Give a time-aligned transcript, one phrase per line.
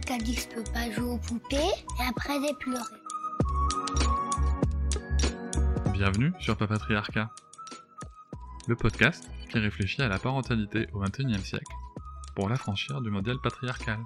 [0.00, 2.82] Quelqu'un qui a pas jouer aux poupées et après j'ai pleuré.
[5.92, 7.30] Bienvenue sur Papatriarcat,
[8.66, 11.72] le podcast qui réfléchit à la parentalité au XXIe siècle
[12.34, 14.00] pour l'affranchir du modèle patriarcal.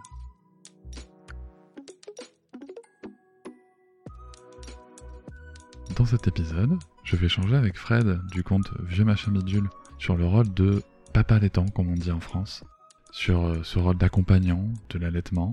[5.97, 10.27] Dans cet épisode, je vais échanger avec Fred du compte Vieux Machin Bidule sur le
[10.27, 10.83] rôle de
[11.15, 12.63] papa laitant, comme on dit en France,
[13.11, 15.51] sur euh, ce rôle d'accompagnant de l'allaitement,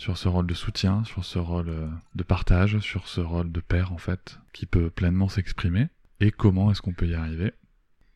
[0.00, 3.60] sur ce rôle de soutien, sur ce rôle euh, de partage, sur ce rôle de
[3.60, 5.88] père en fait, qui peut pleinement s'exprimer,
[6.20, 7.52] et comment est-ce qu'on peut y arriver?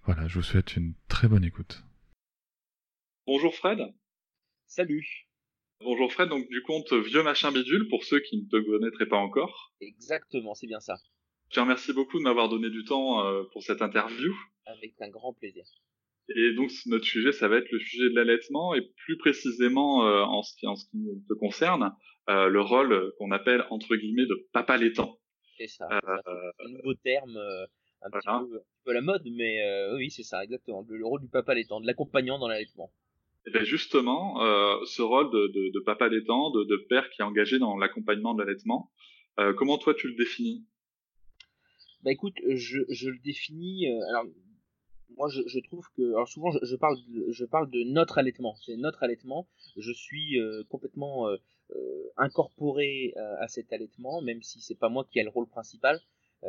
[0.06, 1.84] Voilà, je vous souhaite une très bonne écoute.
[3.26, 3.80] Bonjour Fred.
[4.66, 5.28] Salut.
[5.80, 9.18] Bonjour Fred, donc du compte Vieux Machin Bidule, pour ceux qui ne te connaîtraient pas
[9.18, 9.74] encore.
[9.82, 10.96] Exactement, c'est bien ça.
[11.50, 14.34] Je te remercie beaucoup de m'avoir donné du temps euh, pour cette interview.
[14.64, 15.66] Avec un grand plaisir.
[16.28, 20.22] Et donc notre sujet, ça va être le sujet de l'allaitement et plus précisément euh,
[20.22, 21.92] en, ce qui, en ce qui te concerne,
[22.30, 25.18] euh, le rôle qu'on appelle entre guillemets de papa laitant.
[25.58, 25.86] C'est ça.
[25.90, 27.36] C'est un nouveau terme,
[28.02, 28.46] un, petit peu, un,
[28.84, 29.60] peu, la mode, mais
[29.94, 30.84] oui, c'est ça, exactement.
[30.88, 32.90] Le, rôle du papa laitant, de l'accompagnant dans l'allaitement.
[33.46, 34.40] Et bien justement,
[34.84, 38.34] ce rôle de, de, de papa laitant, de, de, père qui est engagé dans l'accompagnement
[38.34, 38.90] de l'allaitement,
[39.56, 40.66] comment toi tu le définis?
[42.02, 43.86] Bah écoute, je, je le définis.
[44.08, 44.24] alors
[45.16, 48.54] moi je, trouve que alors souvent je, parle de, je parle de notre allaitement.
[48.56, 49.46] C'est notre allaitement.
[49.76, 51.36] Je suis euh, complètement euh,
[51.74, 56.00] euh, incorporé à cet allaitement même si c'est pas moi qui ai le rôle principal.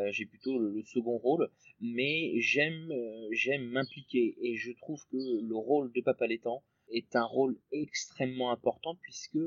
[0.09, 1.49] J'ai plutôt le, le, second rôle.
[1.80, 2.91] Mais j'aime
[3.31, 4.35] j'aime m'impliquer.
[4.41, 9.39] Et je trouve que le rôle de papa allaitant est un rôle extrêmement important puisque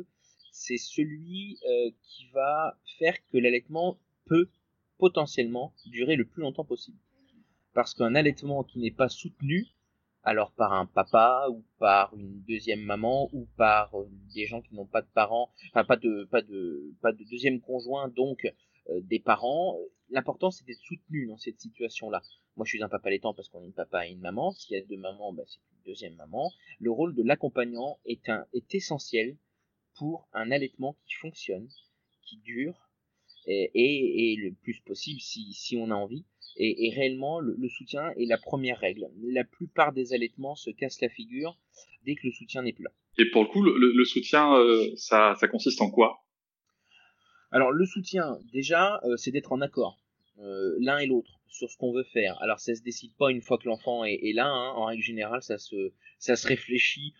[0.50, 1.58] c'est celui
[2.02, 4.48] qui va faire que l'allaitement peut
[4.96, 6.98] potentiellement durer le plus longtemps possible
[7.78, 9.68] parce qu'un allaitement qui n'est pas soutenu,
[10.24, 14.74] alors par un papa ou par une deuxième maman ou par euh, des gens qui
[14.74, 18.52] n'ont pas de parents, enfin pas de pas de deuxième conjoint, donc
[18.90, 19.78] euh, des parents,
[20.10, 22.20] l'important c'est d'être soutenu dans cette situation-là.
[22.56, 24.50] Moi je suis un papa allaitant parce qu'on est une papa et une maman.
[24.50, 26.50] S'il y a deux mamans, ben, c'est une deuxième maman.
[26.80, 28.28] Le rôle de l'accompagnant est
[28.74, 29.36] essentiel
[29.94, 31.68] pour un allaitement qui fonctionne,
[32.22, 32.88] qui dure
[33.46, 36.24] et, le plus possible si si on a envie
[36.58, 39.08] et, et réellement, le, le, soutien est la première règle.
[39.22, 41.56] La plupart des allaitements se cassent la figure
[42.04, 42.90] dès que le soutien n'est plus là.
[43.16, 46.18] Et pour le coup, le, le soutien, euh, ça, ça, consiste en quoi?
[47.50, 49.98] Alors, le soutien, déjà, euh, c'est d'être en accord,
[50.40, 52.36] euh, l'un et l'autre, sur ce qu'on veut faire.
[52.42, 54.46] Alors, ça se décide pas une fois que l'enfant est, est, là.
[54.46, 54.72] Hein.
[54.74, 57.14] En règle générale, ça se, ça se réfléchit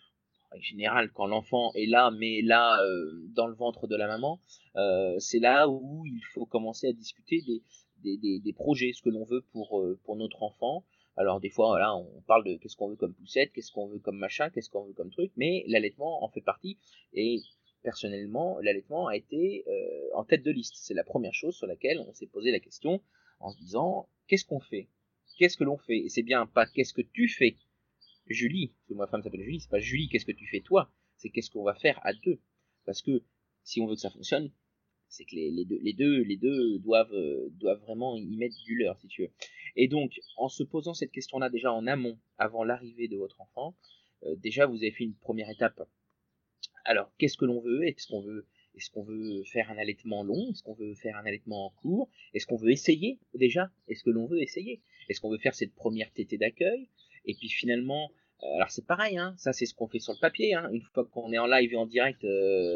[0.51, 4.39] en général, quand l'enfant est là, mais là, euh, dans le ventre de la maman,
[4.75, 7.61] euh, c'est là où il faut commencer à discuter des,
[8.03, 10.85] des, projets, ce que l'on veut pour, euh, pour notre enfant.
[11.17, 13.99] Alors des fois, voilà, on parle de qu'est-ce qu'on veut comme poussette, qu'est-ce qu'on veut
[13.99, 16.77] comme machin, qu'est-ce qu'on veut comme truc, mais l'allaitement en fait partie.
[17.13, 17.41] Et
[17.83, 20.75] personnellement, l'allaitement a été euh, en tête de liste.
[20.77, 23.01] C'est la première chose sur laquelle on s'est posé la question
[23.39, 24.87] en se disant qu'est-ce qu'on fait?
[25.37, 25.97] Qu'est-ce que l'on fait?
[25.97, 27.57] Et c'est bien pas qu'est-ce que tu fais,
[28.27, 30.91] Julie, parce que ma femme s'appelle Julie, c'est pas Julie, qu'est-ce que tu fais toi?
[31.17, 32.39] C'est qu'est-ce qu'on va faire à deux?
[32.85, 33.23] Parce que
[33.63, 34.51] si on veut que ça fonctionne,
[35.09, 38.77] c'est que les, deux, les deux, les deux doivent, euh, doivent vraiment y mettre du
[38.77, 39.31] leur, si tu veux.
[39.75, 43.75] Et donc, en se posant cette question-là déjà en amont, avant l'arrivée de votre enfant,
[44.23, 45.81] euh, déjà vous avez fait une première étape.
[46.85, 47.87] Alors, qu'est-ce que l'on veut?
[47.87, 50.51] Est-ce qu'on veut, est-ce qu'on veut faire un allaitement long?
[50.51, 52.09] Est-ce qu'on veut faire un allaitement en cours?
[52.33, 53.71] Est-ce qu'on veut essayer déjà?
[53.87, 54.81] Est-ce que l'on veut essayer?
[55.09, 56.87] Est-ce qu'on veut faire cette première tétée d'accueil?
[57.25, 58.11] Et puis finalement,
[58.43, 60.53] euh, alors c'est pareil, hein, ça c'est ce qu'on fait sur le papier.
[60.53, 60.69] Hein.
[60.71, 62.25] Une fois qu'on est en live et en direct,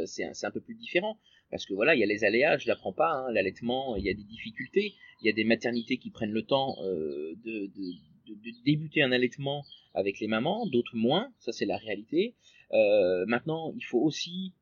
[0.05, 1.19] c'est un, peu plus différent.
[1.53, 4.09] Parce que voilà, il y a les aléas, je l'apprends pas, hein, l'allaitement, il y
[4.09, 7.69] a des difficultés, il y a des maternités qui prennent le temps euh, de,
[8.65, 9.63] débuter un allaitement
[9.93, 12.33] avec les mamans, d'autres moins, ça c'est la réalité.
[12.71, 14.53] Euh, maintenant, il faut aussi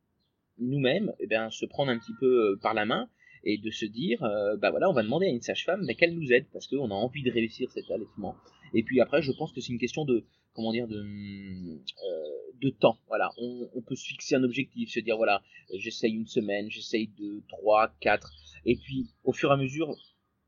[0.57, 3.07] nous-mêmes eh bien, se prendre un petit peu par la main
[3.45, 6.33] et de se dire, euh, bah voilà, on va demander à une sage-femme qu'elle nous
[6.33, 8.35] aide parce qu'on a envie de réussir cet allaitement.
[8.73, 12.69] Et puis après, je pense que c'est une question de, comment dire, de, euh, de
[12.69, 12.97] temps.
[13.07, 15.41] Voilà, on, peut se fixer un objectif, se dire voilà,
[15.73, 18.33] j'essaye une semaine, j'essaye deux, trois, quatre,
[18.65, 19.95] et puis au fur et à mesure,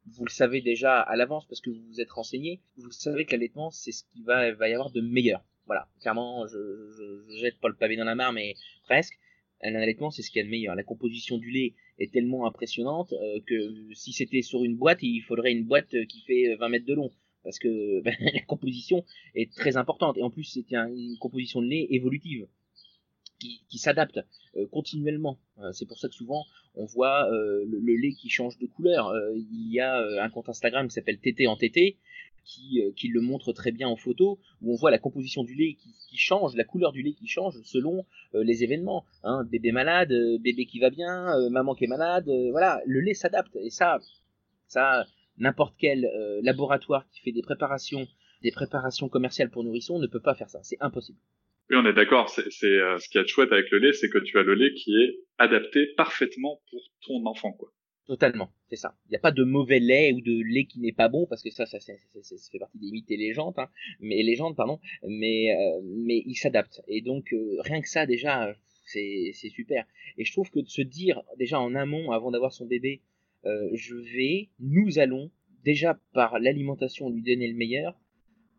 [0.06, 3.32] vous le savez déjà à l'avance parce que vous vous êtes renseigné, vous savez que
[3.32, 5.44] l'allaitement c'est ce qui va, va y avoir de meilleur.
[5.66, 9.18] Voilà, clairement, je, je, je jette pas le pavé dans la mare, mais presque.
[9.66, 10.76] Un allaitement, c'est ce qu'il de meilleur.
[10.76, 13.14] La composition du lait est tellement impressionnante
[13.48, 16.96] que si c'était sur une boîte, il faudrait une boîte qui fait 20 mètres de
[16.96, 17.14] long
[17.44, 19.04] parce que ben, la composition
[19.36, 22.48] est très importante et en plus c'est une composition de lait évolutive
[23.68, 24.22] qui, s'adapte
[24.72, 25.38] continuellement.
[25.74, 26.46] c'est pour ça que souvent
[26.76, 29.14] on voit le, lait qui change de couleur.
[29.36, 31.98] il y a un compte Instagram qui s'appelle TT en TT
[32.44, 35.56] qui, euh, qui, le montre très bien en photo, où on voit la composition du
[35.56, 38.06] lait qui, qui change, la couleur du lait qui change selon
[38.36, 39.06] euh, les événements.
[39.24, 43.14] Hein, bébé malade, euh, bébé qui va bien, maman qui est malade, voilà, le lait
[43.14, 43.56] s'adapte.
[43.56, 44.00] Et ça,
[44.68, 45.06] ça,
[45.38, 46.10] n'importe quel
[46.44, 48.08] laboratoire qui fait des préparations,
[48.42, 50.60] des préparations commerciales pour nourrissons ne peut pas faire ça.
[50.64, 51.20] C'est impossible.
[51.70, 52.30] Oui, on est d'accord.
[52.30, 54.96] C'est ce qui est chouette avec le lait, c'est que tu as le lait qui
[54.96, 57.72] est adapté parfaitement pour ton enfant, quoi.
[58.06, 58.98] Totalement, c'est ça.
[59.06, 61.42] Il n'y a pas de mauvais lait ou de lait qui n'est pas bon parce
[61.42, 61.94] que ça, ça, ça,
[62.52, 63.70] fait partie des mythes et légendes, hein,
[64.02, 64.82] mais légendes, pardon.
[65.08, 68.54] Mais euh, mais il s'adapte et donc euh, rien que ça déjà,
[68.86, 69.86] c'est c'est super.
[70.18, 73.02] Et je trouve que de se dire déjà en amont avant d'avoir son bébé,
[73.46, 75.32] euh, je vais, nous allons
[75.64, 77.98] déjà par l'alimentation lui donner le meilleur.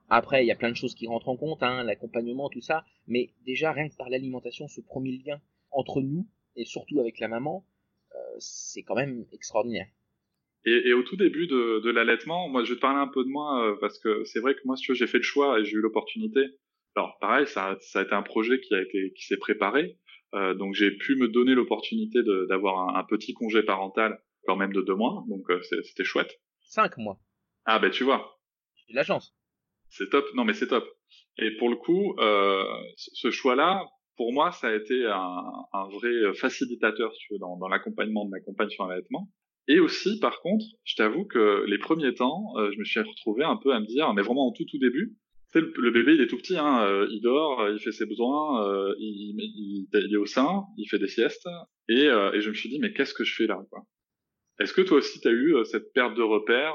[0.09, 2.85] Après, il y a plein de choses qui rentrent en compte, hein, l'accompagnement, tout ça,
[3.07, 5.41] mais déjà rien que par l'alimentation, ce premier lien
[5.71, 6.27] entre nous
[6.57, 7.67] et surtout avec la maman,
[8.39, 9.89] c'est quand même extraordinaire.
[10.67, 13.69] Et, au tout début de, l'allaitement, moi je vais te parler un peu de moi
[13.69, 15.81] euh, parce que c'est vrai que moi, si j'ai fait le choix et j'ai eu
[15.81, 16.41] l'opportunité.
[16.97, 19.99] Alors pareil, ça, a été un projet qui a été qui s'est préparé,
[20.35, 24.83] euh, donc j'ai pu me donner l'opportunité d'avoir un, petit congé parental quand même de
[24.83, 26.41] deux mois, donc euh, c'était chouette.
[26.63, 27.19] Cinq mois.
[27.65, 28.39] Ah ben tu vois.
[28.75, 29.35] J'ai de la chance.
[29.89, 30.25] C'est top.
[30.35, 30.85] Non mais c'est top.
[31.39, 32.17] Et pour le coup,
[32.97, 33.85] ce choix-là,
[34.17, 35.43] pour moi, ça a été un,
[35.73, 39.29] un vrai euh, facilitateur tu veux, dans, dans l'accompagnement de ma compagne sur l'allaitement.
[39.67, 43.45] Et aussi, par contre, je t'avoue que les premiers temps, euh, je me suis retrouvé
[43.45, 45.17] un peu à me dire, mais vraiment en tout tout début,
[45.55, 48.65] le, le bébé il est tout petit, hein, euh, il dort, il fait ses besoins,
[48.99, 51.49] il, il, il, est au sein, il fait des siestes,
[51.89, 53.85] et, et je me suis dit, mais qu'est-ce que je fais là quoi?
[54.61, 56.75] Est-ce que toi aussi tu as eu cette perte de repère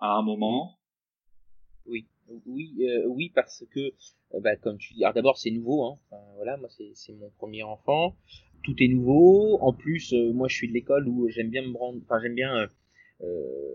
[0.00, 0.78] à un moment?
[1.86, 2.06] Oui,
[2.46, 3.92] oui, oui, parce que
[4.34, 5.98] euh, bah, comme tu dis, d'abord c'est nouveau, hein.
[6.36, 8.14] voilà, moi c'est mon premier enfant,
[8.62, 9.58] tout est nouveau.
[9.60, 12.34] En plus, euh, moi je suis de l'école où j'aime bien me rendre, enfin j'aime
[12.34, 12.68] bien
[13.22, 13.74] euh,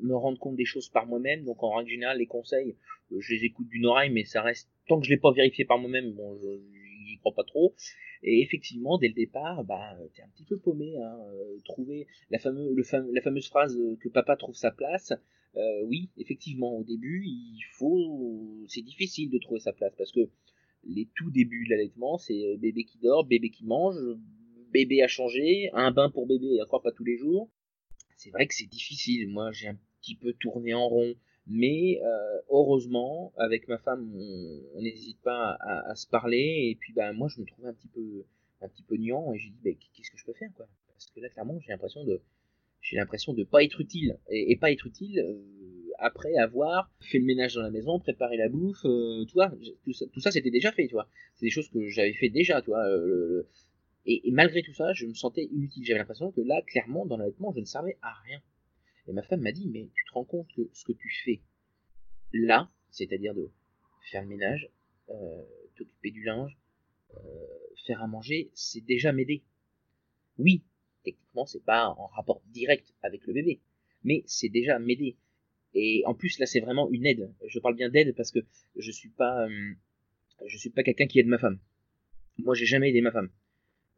[0.00, 1.44] me rendre compte des choses par moi-même.
[1.44, 2.76] Donc en règle générale, les conseils,
[3.16, 5.78] je les écoute d'une oreille, mais ça reste tant que je l'ai pas vérifié par
[5.78, 6.38] moi-même, bon,
[7.06, 7.74] j'y crois pas trop.
[8.22, 10.96] Et effectivement, dès le départ, bah, t'es un petit peu paumé.
[10.98, 11.18] Hein,
[11.64, 15.12] trouver la, fameuse, phrase que papa trouve sa place,
[15.56, 20.28] euh, oui, effectivement, au début, il faut, c'est difficile de trouver sa place parce que
[20.84, 23.98] les tout débuts de l'allaitement, c'est euh, bébé qui dort, bébé qui mange,
[24.72, 27.50] bébé à changer, un bain pour bébé et encore pas tous les jours.
[28.16, 29.28] C'est vrai que c'est difficile.
[29.28, 31.14] Moi, j'ai un petit peu tourné en rond,
[31.46, 34.12] mais euh, heureusement, avec ma femme,
[34.74, 36.68] on n'hésite pas à, se parler.
[36.70, 38.24] Et puis, ben, moi, je me trouvais un petit peu,
[38.60, 40.68] un petit peu niant et j'ai dit, ben, qu'est-ce que je peux faire, quoi?
[40.88, 42.20] Parce que là, clairement, j'ai l'impression de
[42.82, 45.38] j'ai l'impression de pas être utile et, pas être utile euh,
[45.98, 49.52] après avoir fait le ménage dans la maison, préparé la bouffe, euh, tu vois,
[49.84, 51.06] tout ça, tout ça c'était déjà fait, tu vois?
[51.36, 52.84] C'est des choses que j'avais fait déjà, tu vois.
[52.86, 53.46] Euh,
[54.06, 55.84] et, malgré tout ça, je me sentais inutile.
[55.84, 58.40] J'avais l'impression que là, clairement, dans l'allaitement, je ne servais à rien.
[59.10, 61.40] Et ma femme m'a dit, mais tu te rends compte que ce que tu fais
[62.32, 63.50] là, c'est-à-dire de
[64.12, 64.70] faire le ménage,
[65.74, 66.56] t'occuper du linge,
[67.86, 69.42] faire à manger, c'est déjà m'aider.
[70.38, 70.62] Oui,
[71.02, 73.60] techniquement, c'est pas en rapport direct avec le bébé,
[74.04, 75.16] mais c'est déjà m'aider.
[75.74, 77.34] Et en plus, là, c'est vraiment une aide.
[77.48, 78.38] Je parle bien d'aide parce que
[78.76, 79.74] je suis pas, euh,
[80.46, 81.58] je suis pas quelqu'un qui aide ma femme.
[82.38, 83.30] Moi, j'ai jamais aidé ma femme.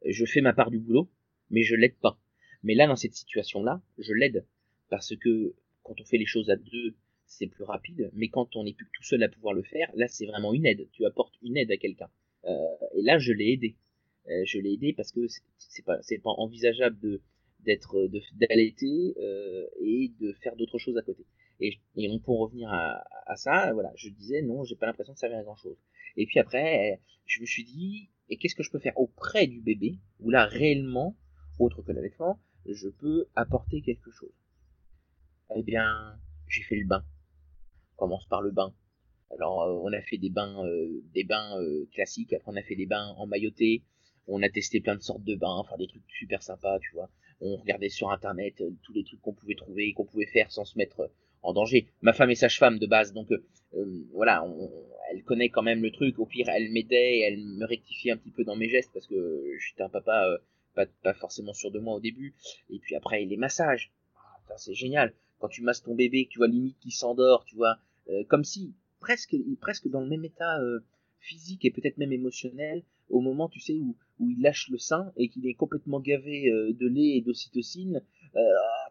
[0.03, 1.07] Je fais ma part du boulot,
[1.51, 2.19] mais je l'aide pas.
[2.63, 4.43] Mais là, dans cette situation-là, je l'aide
[4.93, 6.95] parce que quand on fait les choses à deux,
[7.25, 8.11] c'est plus rapide.
[8.13, 10.67] Mais quand on n'est plus tout seul à pouvoir le faire, là, c'est vraiment une
[10.67, 10.87] aide.
[10.91, 12.11] Tu apportes une aide à quelqu'un.
[12.45, 13.75] Euh, et là, je l'ai aidé.
[14.27, 15.21] Euh, je l'ai aidé parce que
[15.57, 17.19] c'est pas pas envisageable
[17.61, 21.25] d'être d'allaiter euh, et de faire d'autres choses à côté.
[21.59, 25.13] Et, et on pour revenir à, à, ça, voilà, je disais non, j'ai pas l'impression
[25.13, 25.79] de servir à grand chose.
[26.17, 29.59] Et puis après, je me suis dit, et qu'est-ce que je peux faire auprès du
[29.59, 31.17] bébé, où là réellement,
[31.57, 34.42] autre que l'allaitement, je peux apporter quelque chose.
[35.55, 37.03] Eh bien, j'ai fait le bain.
[37.93, 38.73] On commence par le bain.
[39.31, 41.57] Alors, euh, on a fait des bains, euh, des bains
[41.93, 42.33] classiques.
[42.33, 43.83] Après, on a fait des bains en mailloté
[44.27, 47.09] on a testé plein de sortes de bains, enfin des trucs super sympas, tu vois.
[47.41, 50.65] On regardait sur internet euh, tous les trucs qu'on pouvait trouver, qu'on pouvait faire sans
[50.65, 51.07] se mettre euh,
[51.41, 51.87] en danger.
[52.01, 54.45] Ma femme est sage-femme de base, donc euh, voilà,
[55.11, 56.19] elle connaît quand même le truc.
[56.19, 59.43] Au pire, elle m'aidait, elle me rectifiait un petit peu dans mes gestes parce que
[59.59, 60.37] j'étais un papa
[60.73, 62.33] pas, pas, forcément sûr de moi au début.
[62.69, 65.13] Et puis après, les massages, ah, c'est génial.
[65.43, 67.77] Quand tu masses ton bébé, tu vois limite qui s'endort, tu vois,
[68.29, 70.57] comme si presque presque dans le même état
[71.19, 75.11] physique et peut-être même émotionnel au moment, tu sais, où, où il lâche le sein
[75.17, 78.01] et qu'il est complètement gavé euh, de lait et d'ocytocine,
[78.35, 78.39] euh,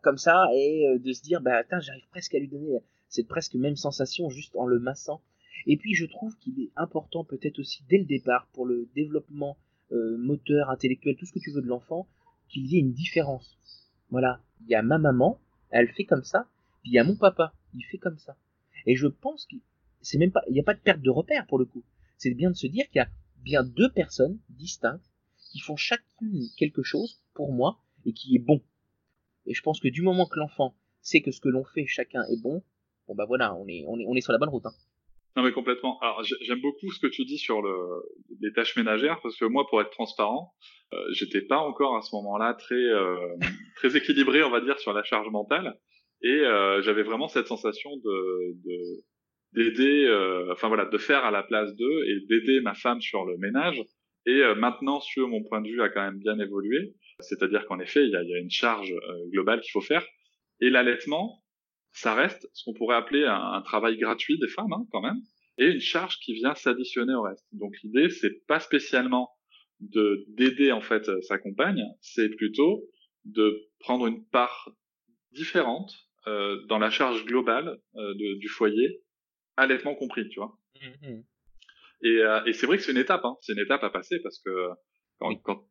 [0.03, 2.79] comme ça, et euh, de se dire, bah, attends, j'arrive presque à lui donner
[3.09, 5.23] cette presque même sensation juste en le massant.
[5.67, 9.57] Et puis, je trouve qu'il est important peut-être aussi dès le départ pour le développement
[9.91, 12.09] moteur, intellectuel, tout ce que tu veux de l'enfant,
[12.49, 13.59] qu'il y ait une différence.
[14.09, 15.39] Voilà, il y a ma maman,
[15.73, 16.49] elle fait comme ça,
[16.83, 18.37] puis il y a mon papa, il fait comme ça.
[18.87, 19.61] Et je pense qu'il
[20.01, 21.85] c'est même pas, il n'y a pas de perte de repère pour le coup.
[22.19, 25.11] C'est bien de se dire qu'il y a bien deux personnes distinctes
[25.51, 28.63] qui font chacune quelque chose pour moi et qui est bon.
[29.47, 32.25] Et je pense que du moment que l'enfant sait que ce que l'on fait chacun
[32.25, 32.63] est bon,
[33.07, 34.67] bon bah voilà, on est, on est, on est sur la bonne route.
[34.67, 34.75] Hein.
[35.37, 35.99] Non mais complètement.
[36.01, 37.75] Alors j'aime beaucoup ce que tu dis sur le,
[38.41, 40.53] les tâches ménagères parce que moi, pour être transparent,
[40.93, 43.17] euh, j'étais pas encore à ce moment-là très euh,
[43.77, 45.79] très équilibré, on va dire, sur la charge mentale
[46.23, 49.03] et euh, j'avais vraiment cette sensation de, de
[49.55, 53.25] d'aider, euh, enfin voilà, de faire à la place d'eux et d'aider ma femme sur
[53.25, 53.83] le ménage.
[54.25, 56.95] Et euh, maintenant, sur mon point de vue, a quand même bien évolué.
[57.21, 60.07] C'est-à-dire qu'en effet, il y a, y a, une charge euh, globale qu'il faut faire.
[60.61, 61.42] Et l'allaitement,
[61.93, 65.21] ça reste ce qu'on pourrait appeler un, un, travail gratuit des femmes, hein, quand même,
[65.59, 67.47] et une charge qui vient s'additionner au reste.
[67.53, 69.31] Donc l'idée, c'est pas spécialement
[69.81, 72.85] de d'aider en fait sa compagne, c'est plutôt
[73.25, 74.71] de prendre une part
[75.33, 75.93] différente
[76.27, 79.03] euh, dans la charge globale euh, de, du foyer
[79.57, 80.57] allaitement compris, tu vois.
[80.81, 81.23] Mmh, mmh.
[82.05, 83.37] Et, euh, et c'est vrai que c'est une étape, hein.
[83.41, 84.69] c'est une étape à passer parce que
[85.19, 85.67] quand, quand,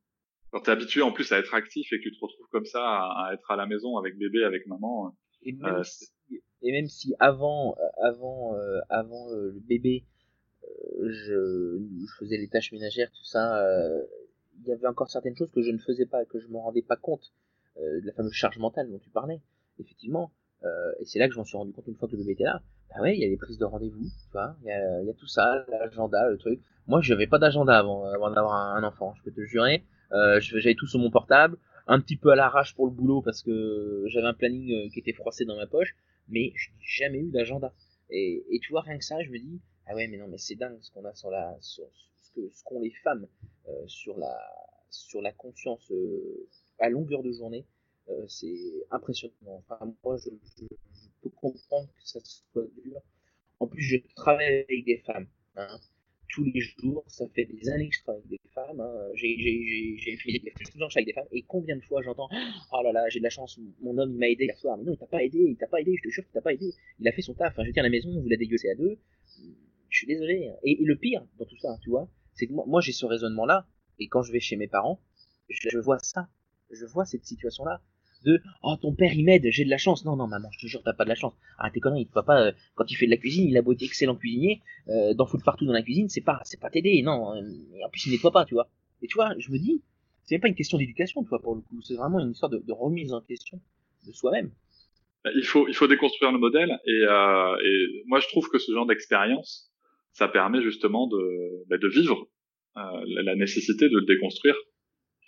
[0.51, 2.83] quand t'es habitué en plus à être actif et que tu te retrouves comme ça
[2.83, 5.15] à, à être à la maison avec bébé, avec maman.
[5.43, 6.09] Et même, euh, si,
[6.61, 10.05] et même si avant, euh, avant, euh, avant le bébé,
[11.03, 13.63] je, je, faisais les tâches ménagères, tout ça,
[14.59, 16.83] il y avait encore certaines choses que je ne faisais pas, que je me rendais
[16.83, 17.33] pas compte
[17.77, 19.41] de la fameuse charge mentale dont tu parlais.
[19.79, 20.31] Effectivement,
[20.99, 22.43] et c'est là que je m'en suis rendu compte une fois que le bébé était
[22.43, 22.61] là
[22.93, 25.09] ah ouais, il y a les prises de rendez-vous, tu vois, il y a, y
[25.09, 26.59] a, tout ça, l'agenda, le truc.
[26.87, 29.85] Moi, je n'avais pas d'agenda avant, avant d'avoir un, enfant, je peux te jurer.
[30.11, 31.57] Euh, j'avais tout sur mon portable,
[31.91, 34.99] un petit peu à l'arrache pour le boulot parce que j'avais un planning euh, qui
[34.99, 35.93] était froissé dans ma poche,
[36.29, 37.73] mais je n'ai jamais eu d'agenda.
[38.09, 40.55] Et, tu vois, rien que ça, je me dis, ah ouais, mais non, mais c'est
[40.55, 41.81] dingue ce qu'on a sur la, ce
[42.65, 43.27] qu'ont les femmes
[43.67, 44.37] euh, sur la,
[44.89, 46.47] sur la conscience euh,
[46.79, 47.65] à longueur de journée.
[48.09, 48.55] Euh, c'est
[48.89, 49.33] impressionnant.
[49.45, 50.65] Enfin, moi, je, je,
[51.21, 53.01] peux comprendre que ça soit dur.
[53.59, 55.27] En plus, je travaille avec des femmes.
[55.55, 55.79] Hein,
[56.31, 58.79] tous les jours, ça fait des années que je travaille avec des femmes.
[58.79, 59.09] Hein.
[59.15, 61.27] J'ai fait des avec des femmes.
[61.31, 62.29] Et combien de fois j'entends
[62.71, 64.77] Oh là là, j'ai de la chance, mon homme m'a aidé hier soir.
[64.77, 66.41] Mais non, il t'a pas aidé, il t'a pas aidé, je te jure qu'il t'a
[66.41, 66.73] pas aidé.
[66.99, 67.53] Il a fait son taf.
[67.53, 68.97] Enfin, je dire, à la maison, vous l'avez dégueulé à deux.
[69.89, 70.47] Je suis désolé.
[70.47, 70.55] Hein.
[70.63, 73.67] Et, le pire dans tout ça, tu vois, c'est que moi, moi j'ai ce raisonnement-là.
[73.99, 74.99] Et quand je vais chez mes parents,
[75.49, 76.29] je vois ça.
[76.71, 77.81] Je vois cette situation-là
[78.23, 80.05] de oh ton père il m'aide, j'ai de la chance.
[80.05, 81.33] Non non maman, je te jure t'as pas de la chance.
[81.57, 83.73] Arrête tes conneries, il pas euh, quand il fait de la cuisine, il a beau
[83.73, 87.01] être excellent cuisinier, euh, d'en foutre partout dans la cuisine, c'est pas c'est pas t'aider,
[87.01, 87.35] non.
[87.35, 87.41] Euh,
[87.75, 88.69] et en plus il nettoie pas, tu vois.
[89.01, 89.81] Et tu vois, je me dis,
[90.23, 92.49] c'est même pas une question d'éducation, tu vois pour le coup, c'est vraiment une histoire
[92.49, 93.59] de, remise en question
[94.05, 94.51] de soi-même.
[95.35, 98.71] Il faut il faut déconstruire le modèle et, euh, et moi je trouve que ce
[98.71, 99.71] genre d'expérience,
[100.13, 102.27] ça permet justement de bah, de vivre
[102.77, 102.81] euh,
[103.23, 104.55] la nécessité de le déconstruire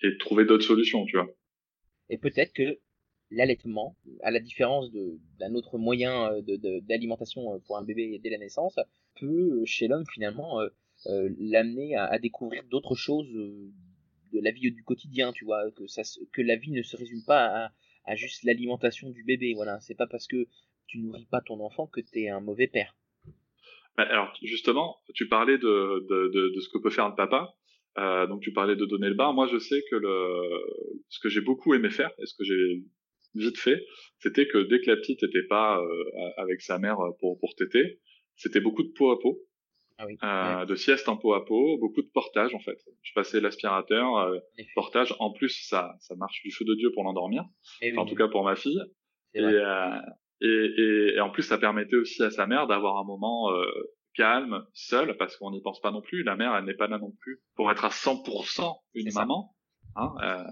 [0.01, 1.27] et de trouver d'autres solutions, tu vois.
[2.13, 2.79] Et peut-être que
[3.31, 8.37] l'allaitement, à la différence d'un autre moyen euh, d'alimentation euh, pour un bébé dès la
[8.37, 8.79] naissance,
[9.19, 10.61] peut euh, chez l'homme finalement
[11.39, 16.71] l'amener à, découvrir d'autres choses de la vie du quotidien, tu vois, que, la vie
[16.71, 17.71] ne se résume pas
[18.05, 19.53] à, juste l'alimentation du bébé.
[19.55, 20.47] Voilà, c'est pas parce que
[20.85, 22.95] tu nourris pas ton enfant que tu es un mauvais père.
[23.97, 27.55] Alors justement, tu parlais de, de, ce que peut faire un papa.
[27.99, 29.33] Euh, donc tu parlais de donner le bain.
[29.33, 30.41] Moi, je sais que le,
[31.09, 32.83] ce que j'ai beaucoup aimé faire et ce que j'ai
[33.35, 33.83] vite fait,
[34.19, 37.99] c'était que dès que la petite n'était pas euh, avec sa mère pour pour téter,
[38.35, 39.39] c'était beaucoup de peau à peau,
[39.97, 40.17] ah oui.
[40.23, 42.77] euh, de sieste en peau à peau, beaucoup de portage en fait.
[43.03, 44.39] Je passais l'aspirateur, euh,
[44.75, 45.13] portage.
[45.19, 47.43] En plus, ça ça marche du feu de dieu pour l'endormir.
[47.43, 47.97] Enfin, oui.
[47.97, 48.81] En tout cas pour ma fille.
[49.35, 49.99] Et, euh,
[50.41, 53.65] et, et, et, en plus, ça permettait aussi à sa mère d'avoir un moment euh,
[54.15, 56.23] calme, seule, parce qu'on n'y pense pas non plus.
[56.23, 59.55] La mère, elle n'est pas là non plus pour être à 100% une maman.
[59.95, 60.43] Hein, euh,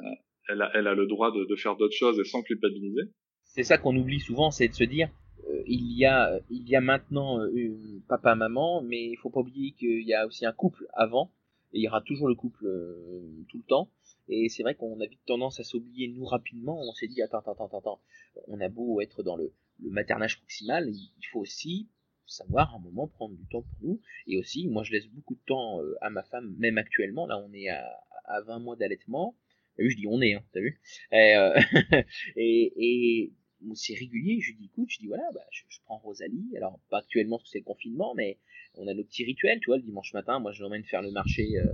[0.50, 3.12] elle, a, elle a le droit de, de faire d'autres choses et sans culpabiliser.
[3.44, 5.10] C'est ça qu'on oublie souvent, c'est de se dire,
[5.50, 9.42] euh, il y a, il y a maintenant euh, papa, maman, mais il faut pas
[9.42, 11.32] oublier qu'il y a aussi un couple avant,
[11.74, 13.90] et il y aura toujours le couple euh, tout le temps.
[14.30, 16.80] Et c'est vrai qu'on a vite tendance à s'oublier nous rapidement.
[16.82, 18.02] On s'est dit attends, attends, attends, attends.
[18.48, 21.90] On a beau être dans le, le maternage proximal, il faut aussi
[22.32, 24.02] savoir un moment prendre du temps pour nous.
[24.28, 27.28] Et aussi, moi, je laisse beaucoup de temps euh, à ma femme, même actuellement.
[27.28, 27.86] Là, on est à,
[28.26, 29.36] à 20 mois d'allaitement.
[29.76, 31.60] T'as vu, je dis on est, hein, t'as vu Et, euh,
[32.36, 33.34] et, et
[33.76, 34.40] c'est régulier.
[34.42, 36.56] Je dis écoute, je dis voilà, bah, je, prends Rosalie.
[36.56, 38.40] Alors, pas actuellement parce que c'est le confinement, mais
[38.76, 39.78] on a nos petits rituels, tu vois.
[39.78, 41.58] Le dimanche matin, moi, je l'emmène faire le marché.
[41.58, 41.66] Euh,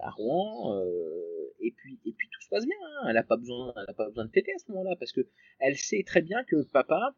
[0.00, 0.78] à Rouen,
[1.60, 2.76] et puis et puis tout se passe bien.
[2.84, 3.06] Hein.
[3.08, 5.22] Elle a pas besoin, elle pas besoin de téter à ce moment-là parce que
[5.60, 7.16] elle sait très bien que papa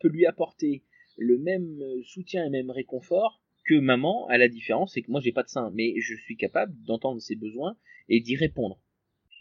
[0.00, 0.82] peut lui apporter
[1.16, 5.32] le même soutien et même réconfort que maman, à la différence, c'est que moi j'ai
[5.32, 7.76] pas de sein, mais je suis capable d'entendre ses besoins
[8.08, 8.78] et d'y répondre.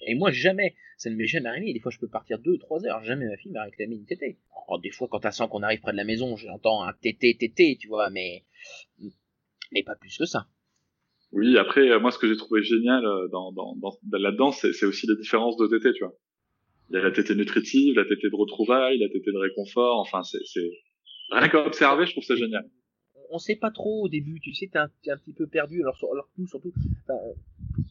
[0.07, 1.73] Et moi jamais, ça ne m'est jamais arrivé.
[1.73, 4.37] Des fois je peux partir deux, trois heures, jamais ma fille m'a réclamé une tétée.
[4.67, 7.35] Alors, des fois quand elle sent qu'on arrive près de la maison, j'entends un tété,
[7.37, 8.43] tété, tu vois, mais
[9.71, 10.47] mais pas plus que ça.
[11.31, 14.85] Oui, après euh, moi ce que j'ai trouvé génial euh, dans, dans, dans là-dedans, c'est
[14.85, 16.15] aussi les différences de tétée, tu vois.
[16.89, 19.99] Il y a la tétée nutritive, la tétée de retrouvailles, la tétée de réconfort.
[19.99, 20.39] Enfin, c'est
[21.29, 22.69] rien qu'à observer, je trouve ça génial
[23.33, 25.81] on sait pas trop au début, tu sais, t'es un, un, petit peu perdu.
[25.81, 26.71] Alors, alors nous, surtout,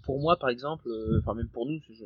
[0.05, 2.05] pour moi, par exemple, euh, enfin même pour nous, je,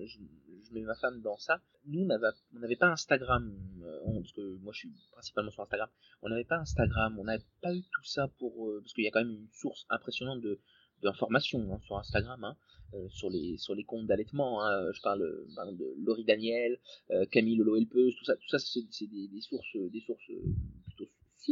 [0.72, 1.60] mets ma femme dans ça.
[1.86, 5.88] Nous, on n'avait pas Instagram, euh, parce que moi, je suis principalement sur Instagram.
[6.22, 9.08] On n'avait pas Instagram, on n'avait pas eu tout ça pour, euh, parce qu'il y
[9.08, 10.58] a quand même une source impressionnante de
[11.02, 12.56] d'informations hein, sur Instagram, hein,
[13.10, 14.64] sur les sur les comptes d'allaitement.
[14.64, 16.80] Hein, je parle de Laurie Daniel,
[17.30, 20.30] Camille Lolo Helpeuse, tout ça, tout ça, c'est des, sources, des sources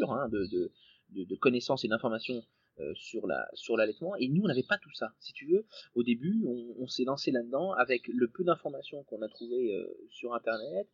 [0.03, 2.43] hein, de, connaissances et d'informations
[2.81, 4.17] euh, sur la sur l'allaitement.
[4.17, 5.13] Et nous on n'avait pas tout ça.
[5.21, 9.29] Si tu veux au début on, s'est lancé là-dedans avec le peu d'informations qu'on a
[9.29, 10.89] trouvé euh, sur internet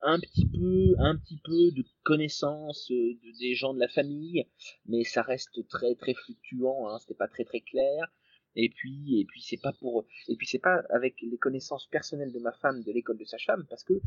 [0.00, 4.46] un petit peu un petit peu de connaissances euh, des gens de la famille
[4.86, 8.10] mais ça reste très très fluctuant hein, c'était pas très très clair.
[8.56, 12.32] Et puis et puis c'est pas pour et puis c'est pas avec les connaissances personnelles
[12.32, 14.00] de ma femme de l'école de sa femme parce que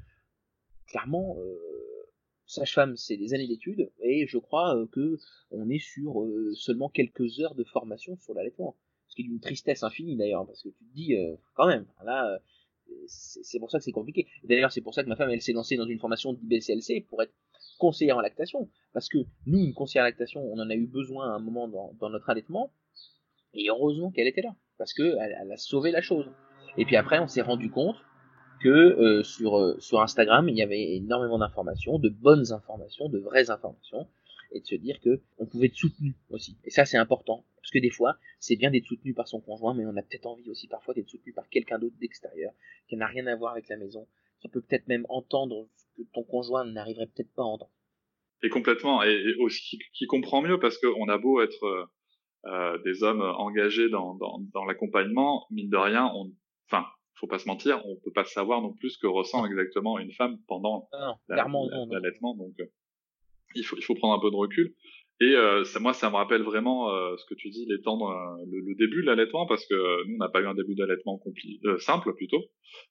[0.87, 1.37] clairement
[2.53, 5.17] sage-femme, c'est des années d'études, et je crois euh, que
[5.51, 8.75] on est sur euh, seulement quelques heures de formation sur l'allaitement.
[9.07, 11.85] Ce qui est d'une tristesse infinie d'ailleurs, parce que tu te dis, euh, quand même,
[12.03, 12.39] là,
[13.07, 14.27] c'est pour ça que c'est compliqué.
[14.43, 17.21] D'ailleurs, c'est pour ça que ma femme, elle s'est lancée dans une formation d'IBCLC pour
[17.21, 17.33] être
[17.79, 21.31] conseillère en lactation, parce que nous, une conseillère en lactation, on en a eu besoin
[21.31, 22.71] à un moment dans, notre allaitement,
[23.53, 26.31] et heureusement qu'elle était là, parce que elle a sauvé la chose.
[26.77, 27.97] Et puis après, on s'est rendu compte
[28.63, 33.19] que euh, sur, euh, sur Instagram, il y avait énormément d'informations, de bonnes informations, de
[33.19, 34.07] vraies informations,
[34.51, 36.57] et de se dire que on pouvait être soutenu aussi.
[36.63, 39.73] Et ça, c'est important, parce que des fois, c'est bien d'être soutenu par son conjoint,
[39.73, 42.53] mais on a peut-être envie aussi parfois d'être soutenu par quelqu'un d'autre d'extérieur,
[42.87, 44.07] qui n'a rien à voir avec la maison,
[44.39, 47.71] qui peut peut-être même entendre ce que ton conjoint n'arriverait peut-être pas à entendre.
[48.43, 51.89] Et complètement, et, aussi qui, comprend mieux, parce qu'on a beau être
[52.45, 56.31] euh, des hommes engagés dans, dans, dans l'accompagnement, mine de rien, on,
[56.69, 59.99] enfin, faut pas se mentir, on peut pas savoir non plus ce que ressent exactement
[59.99, 60.89] une femme pendant
[61.29, 62.35] l'allaitement.
[62.35, 62.65] Donc, euh,
[63.55, 64.73] il faut il faut prendre un peu de recul.
[65.21, 68.11] Et euh, ça, moi, ça me rappelle vraiment euh, ce que tu dis, l'étendre
[68.47, 71.21] le, le, début de l'allaitement, parce que nous, on n'a pas eu un début d'allaitement
[71.77, 72.43] simple plutôt,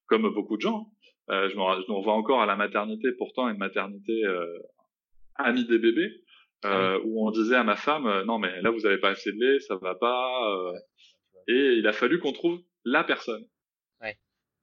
[0.06, 0.86] comme beaucoup de gens.
[1.28, 1.48] Hein.
[1.48, 4.22] je, me, revois encore à la maternité, pourtant une maternité
[5.34, 6.10] amie des bébés,
[6.62, 9.38] ah où on disait à ma femme, non mais là vous avez pas assez de
[9.38, 10.72] lait, ça va pas.
[11.48, 13.44] et il a fallu qu'on trouve la personne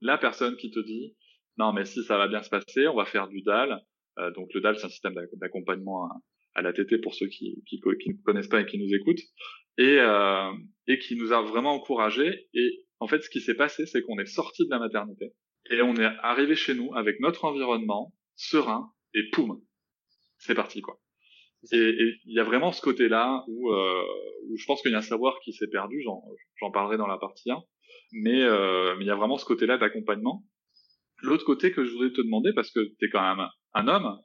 [0.02, 1.16] la personne qui te dit
[1.58, 3.84] non mais si ça va bien se passer, on va faire du DAL.
[4.18, 6.10] Euh, donc le DAL c'est un système d'accompagnement
[6.56, 9.22] à, la TT pour ceux qui, qui, ne connaissent pas et qui nous écoutent
[9.78, 10.52] et euh,
[10.88, 12.48] et qui nous a vraiment encouragés.
[12.54, 15.34] Et en fait ce qui s'est passé c'est qu'on est sorti de la maternité
[15.70, 19.62] et on est arrivé chez nous avec notre environnement serein et poum,
[20.38, 21.00] c'est parti quoi.
[21.74, 24.04] Et il y a vraiment ce côté-là où, euh,
[24.48, 27.18] où je pense qu'il y a un savoir qui s'est perdu, j'en parlerai dans la
[27.18, 27.62] partie 1,
[28.12, 30.44] mais euh, il y a vraiment ce côté-là d'accompagnement.
[31.22, 34.20] L'autre côté que je voudrais te demander, parce que tu es quand même un homme,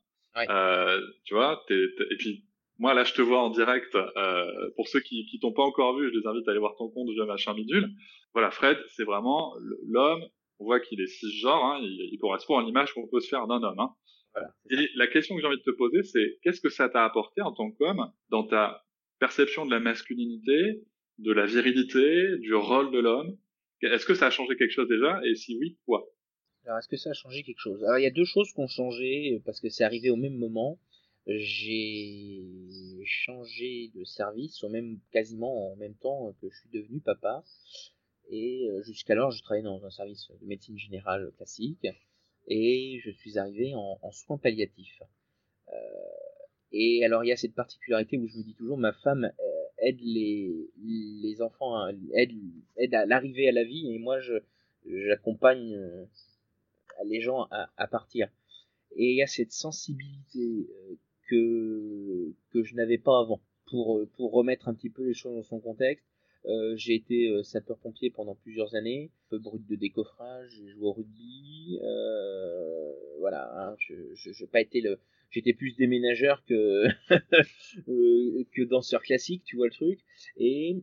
[0.48, 2.44] euh, tu vois, t'es, et puis
[2.78, 3.94] moi là je te vois en direct.
[3.94, 6.74] Euh, pour ceux qui qui t'ont pas encore vu, je les invite à aller voir
[6.76, 7.88] ton compte de machin bidule.
[8.32, 9.54] Voilà, Fred, c'est vraiment
[9.86, 10.24] l'homme.
[10.60, 13.46] On voit qu'il est cisgenre, hein, il, il, correspond à l'image qu'on peut se faire
[13.48, 13.78] d'un homme.
[13.80, 13.90] Hein.
[14.32, 14.48] Voilà.
[14.70, 17.42] Et la question que j'ai envie de te poser, c'est qu'est-ce que ça t'a apporté
[17.42, 18.84] en tant qu'homme dans ta
[19.18, 20.82] perception de la masculinité,
[21.18, 23.36] de la virilité, du rôle de l'homme
[23.92, 25.20] est-ce que ça a changé quelque chose déjà?
[25.24, 26.06] Et si oui, quoi
[26.64, 27.82] Alors, est-ce que ça a changé quelque chose?
[27.84, 30.36] Alors, il y a deux choses qui ont changé parce que c'est arrivé au même
[30.36, 30.78] moment.
[31.26, 32.42] J'ai
[33.06, 37.42] changé de service au même quasiment en même temps que je suis devenu papa.
[38.30, 41.86] Et euh, jusqu'alors, je travaillais dans un service de médecine générale classique
[42.46, 45.02] et je suis arrivé en, soins palliatifs.
[45.68, 45.72] Euh,
[46.72, 49.30] et alors, il y a cette particularité où je me dis toujours, ma femme,
[49.78, 52.32] aide les, les enfants, aide,
[52.76, 54.34] aide à l'arrivée à la vie, et moi, je,
[54.86, 56.04] j'accompagne euh,
[57.04, 58.28] les gens à, à, partir.
[58.96, 60.94] Et il y a cette sensibilité euh,
[61.28, 63.40] que, que je n'avais pas avant.
[63.66, 66.06] Pour, euh, pour remettre un petit peu les choses dans son contexte,
[66.46, 71.78] euh, j'ai été sapeur-pompier pendant plusieurs années, peu brut de décoffrage, j'ai joué au rugby,
[71.82, 73.94] euh, voilà, hein, je
[74.28, 76.84] n'ai pas été le, j'étais plus déménageur que
[77.88, 80.00] euh, que danseur classique, tu vois le truc.
[80.36, 80.76] Et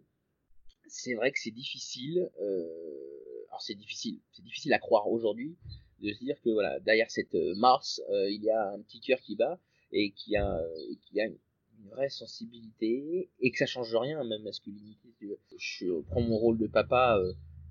[0.87, 2.29] c'est vrai que c'est difficile.
[3.49, 5.57] alors c'est difficile, c'est difficile à croire aujourd'hui
[5.99, 9.35] de se dire que voilà derrière cette Mars, il y a un petit cœur qui
[9.35, 9.59] bat
[9.91, 10.59] et qui a,
[11.05, 11.37] qui a une,
[11.89, 15.09] vraie sensibilité et que ça change rien, même masculinité.
[15.57, 17.17] Je prends mon rôle de papa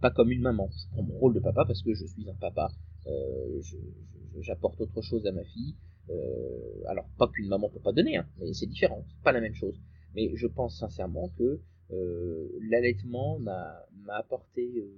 [0.01, 0.69] pas comme une maman.
[0.73, 2.73] Je prends mon rôle de papa parce que je suis un papa.
[3.07, 3.61] Euh,
[4.41, 5.75] J'apporte autre chose à ma fille.
[6.09, 9.41] Euh, alors pas qu'une maman peut pas donner, hein, mais c'est différent, c'est pas la
[9.41, 9.79] même chose.
[10.15, 11.61] Mais je pense sincèrement que
[11.93, 14.91] euh, l'allaitement m'a apporté euh,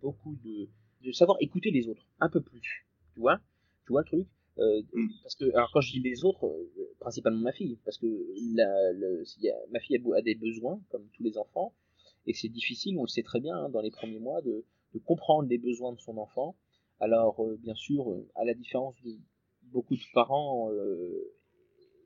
[0.00, 0.68] beaucoup de,
[1.04, 2.86] de savoir écouter les autres un peu plus.
[3.14, 3.40] Tu vois,
[3.86, 4.26] tu vois le truc?
[4.58, 5.08] Euh, mm.
[5.22, 8.06] parce que alors quand je dis les autres, euh, principalement ma fille, parce que
[8.54, 9.24] la, le,
[9.70, 11.74] ma fille a, a, des besoins comme tous les enfants,
[12.26, 14.98] et c'est difficile, on le sait très bien, hein, dans les premiers mois, de, de,
[14.98, 16.56] comprendre les besoins de son enfant.
[17.00, 19.18] Alors, euh, bien sûr, euh, à la différence de
[19.62, 21.34] beaucoup de parents, euh,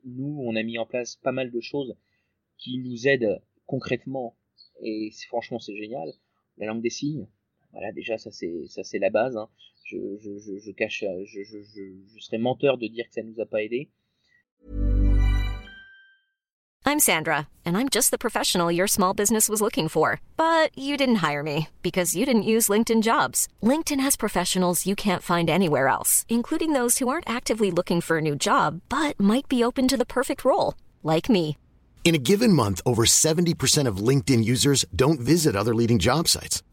[0.05, 1.95] nous, on a mis en place pas mal de choses
[2.57, 4.35] qui nous aident concrètement,
[4.81, 6.11] et franchement, c'est génial.
[6.57, 7.27] La langue des signes,
[7.77, 9.37] voilà, déjà, ça c'est ça c'est la base.
[9.37, 9.47] Hein.
[9.85, 11.59] Je, je, je, je, cache, euh, je, je,
[12.15, 13.89] je serais menteur de dire que ça nous a pas aidé.
[16.85, 20.21] I'm Sandra, and I'm just the professional your small business was looking for.
[20.37, 23.47] But you didn't hire me because you didn't use LinkedIn jobs.
[23.61, 28.17] LinkedIn has professionals you can't find anywhere else, including those who aren't actively looking for
[28.17, 31.57] a new job but might be open to the perfect role, like me.
[32.03, 36.63] In a given month, over 70% of LinkedIn users don't visit other leading job sites.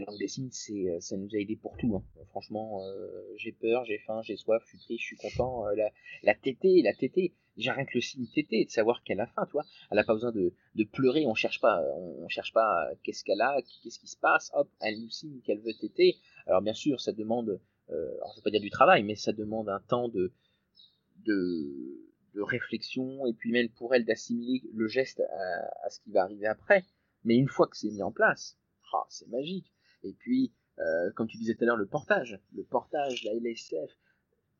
[0.00, 1.96] Langue des signes, euh, ça nous a aidé pour tout.
[1.96, 2.04] Hein.
[2.28, 5.66] Franchement, euh, j'ai peur, j'ai faim, j'ai soif, je suis triste, je suis content.
[5.66, 5.90] Euh, la,
[6.22, 9.64] la tétée, la tétée, que le signe tété, de savoir qu'elle a faim, tu vois.
[9.90, 10.52] Elle a pas besoin de,
[10.92, 14.50] pleurer, on cherche pas, on, cherche pas qu'est-ce qu'elle a, qu'est-ce qui se passe.
[14.54, 16.16] Hop, elle nous signe qu'elle veut téter.
[16.46, 17.60] Alors bien sûr, ça demande,
[17.90, 20.32] alors je vais pas dire du travail, mais ça demande un temps de
[22.36, 26.46] réflexion et puis même pour elle d'assimiler le geste à, à, ce qui va arriver
[26.46, 26.84] après.
[27.24, 28.56] Mais une fois que c'est mis en place,
[28.92, 29.72] ah, c'est magique.
[30.02, 33.90] Et puis, euh, comme tu disais tout à l'heure, le portage, le portage, la LSF,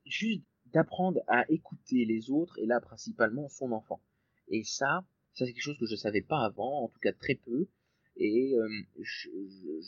[0.04, 4.00] juste d'apprendre à écouter les autres et là principalement son enfant.
[4.48, 7.34] Et ça, ça c'est quelque chose que je savais pas avant, en tout cas très
[7.34, 7.68] peu,
[8.16, 8.68] et euh,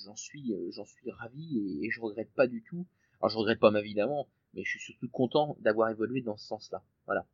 [0.05, 2.87] j'en suis, euh, j'en suis ravi et, et, je regrette pas du tout.
[3.21, 6.83] Alors je regrette pas ma mais je suis surtout content d'avoir évolué dans ce sens-là.
[7.07, 7.27] Voilà.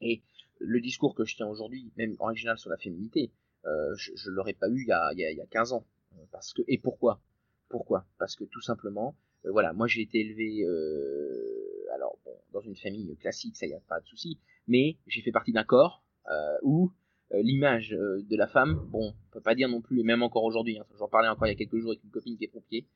[0.00, 0.22] Et
[0.58, 3.32] le discours que je tiens aujourd'hui, même original sur la féminité,
[3.66, 5.84] euh, je, je l'aurais pas eu il y, a, il y a 15 ans.
[6.32, 7.20] Parce que et pourquoi?
[7.70, 8.04] Pourquoi?
[8.18, 12.18] Parce que tout simplement, euh, voilà, moi j'ai été élevé, euh, alors
[12.52, 15.64] dans une famille classique, ça y a pas de souci, mais j'ai fait partie d'un
[15.64, 16.92] corps euh, où
[17.32, 20.80] l'image de la femme, bon, on peut pas dire non plus, et même encore aujourd'hui,
[20.80, 22.88] hein, j'en parlais encore il y a quelques jours avec une copine qui est pompier,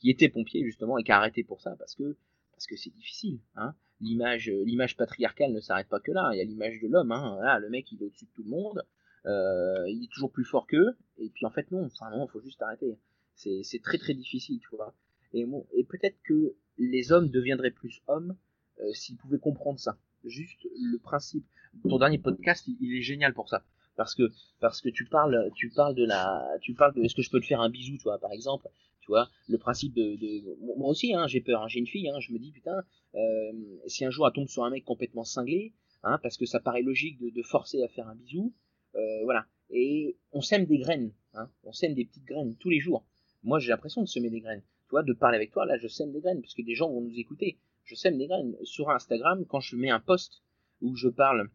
[0.00, 2.16] qui était pompier justement et qui a arrêté pour ça parce que
[2.52, 3.74] parce que c'est difficile, hein.
[4.00, 7.58] L'image l'image patriarcale ne s'arrête pas que là, il y a l'image de l'homme, hein.
[7.60, 8.82] Le mec il est au-dessus de tout le monde,
[9.24, 12.60] il est toujours plus fort qu'eux, et puis en fait non, enfin non, faut juste
[12.62, 12.98] arrêter.
[13.36, 14.94] C'est très très difficile, tu vois.
[15.32, 18.36] Et, bon, et peut-être que les hommes deviendraient plus hommes
[18.80, 19.98] euh, s'ils pouvaient comprendre ça.
[20.24, 21.46] Juste le principe.
[21.88, 23.64] Ton dernier podcast, il, est génial pour ça.
[23.96, 27.22] Parce que parce que tu parles tu parles de la tu parles de est-ce que
[27.22, 28.68] je peux te faire un bisou, tu vois, par exemple.
[29.00, 31.62] Tu vois, le principe de, de moi aussi, hein, j'ai peur.
[31.62, 32.82] Hein, j'ai une fille, hein, je me dis putain,
[33.14, 33.52] euh,
[33.86, 36.82] si un jour elle tombe sur un mec complètement cinglé, hein, parce que ça paraît
[36.82, 38.52] logique de, de forcer à faire un bisou,
[38.96, 39.46] euh, voilà.
[39.70, 43.06] Et on sème des graines, hein, on sème des petites graines tous les jours
[43.42, 44.62] moi j'ai l'impression de semer des graines.
[44.88, 47.00] Tu de parler avec toi, là je sème des graines, parce que des gens vont
[47.00, 47.58] nous écouter.
[47.84, 48.56] Je sème des graines.
[48.62, 50.42] Sur Instagram, quand je mets un post
[50.80, 51.50] où je parle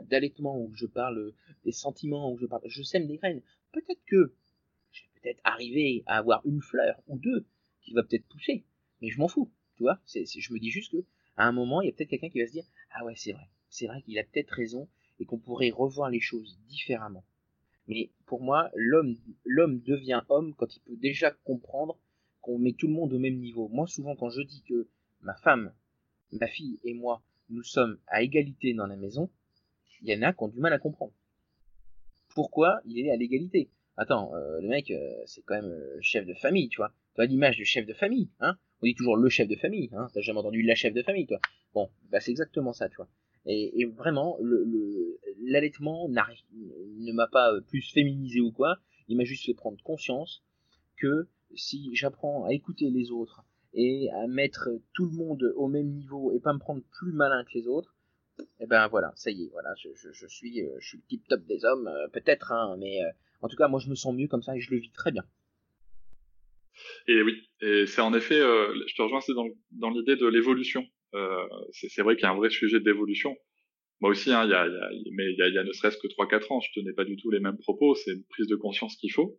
[0.00, 1.32] d'allaitement, où je parle
[1.64, 3.42] des sentiments, où je parle, je sème des graines.
[3.72, 4.34] Peut-être que
[4.90, 7.46] je vais peut-être arriver à avoir une fleur ou deux
[7.82, 8.64] qui va peut-être pousser,
[9.00, 9.50] mais je m'en fous.
[9.76, 11.04] Tu vois, je me dis juste que
[11.36, 13.32] à un moment, il y a peut-être quelqu'un qui va se dire ah ouais c'est
[13.32, 14.88] vrai, c'est vrai qu'il a peut-être raison
[15.20, 17.24] et qu'on pourrait revoir les choses différemment.
[17.88, 19.16] Mais pour moi, l'homme,
[19.80, 21.98] devient homme quand il peut déjà comprendre
[22.40, 23.68] qu'on met tout le monde au même niveau.
[23.68, 24.88] Moi, souvent, quand je dis que
[25.20, 25.72] ma femme,
[26.32, 29.30] ma fille et moi, nous sommes à égalité dans la maison,
[30.02, 31.12] il y en a qui ont du mal à comprendre.
[32.34, 33.70] Pourquoi il est à l'égalité?
[33.96, 36.92] Attends, euh, le mec, euh, c'est quand même euh, chef de famille, tu vois.
[37.14, 38.58] Tu as l'image du chef de famille, hein?
[38.82, 40.08] On dit toujours le chef de famille, hein?
[40.12, 41.40] T'as jamais entendu la chef de famille, toi?
[41.72, 43.08] Bon, bah c'est exactement ça, tu vois.
[43.46, 44.38] Et, vraiment,
[45.40, 48.78] l'allaitement ne m'a pas plus féminisé ou quoi.
[49.08, 50.42] Il m'a juste fait prendre conscience
[50.96, 55.88] que si j'apprends à écouter les autres et à mettre tout le monde au même
[55.88, 57.94] niveau et pas me prendre plus malin que les autres,
[58.38, 61.04] et eh ben voilà, ça y est, voilà, je, je, suis, euh, je suis le
[61.08, 63.08] tip top des hommes, euh, peut-être, hein, mais euh,
[63.40, 65.10] en tout cas, moi je me sens mieux comme ça et je le vis très
[65.10, 65.24] bien.
[67.06, 69.32] Et oui, et c'est en effet, euh, je te rejoins, c'est
[69.70, 70.86] dans l'idée de l'évolution.
[71.16, 73.36] Euh, c'est vrai qu'il y a un vrai sujet d'évolution.
[74.00, 75.96] Moi aussi, hein, y a, y a, mais il y a, y a, ne serait-ce
[75.96, 77.94] que 3-4 ans, je tenais pas du tout les mêmes propos.
[77.94, 79.38] C'est une prise de conscience qu'il faut.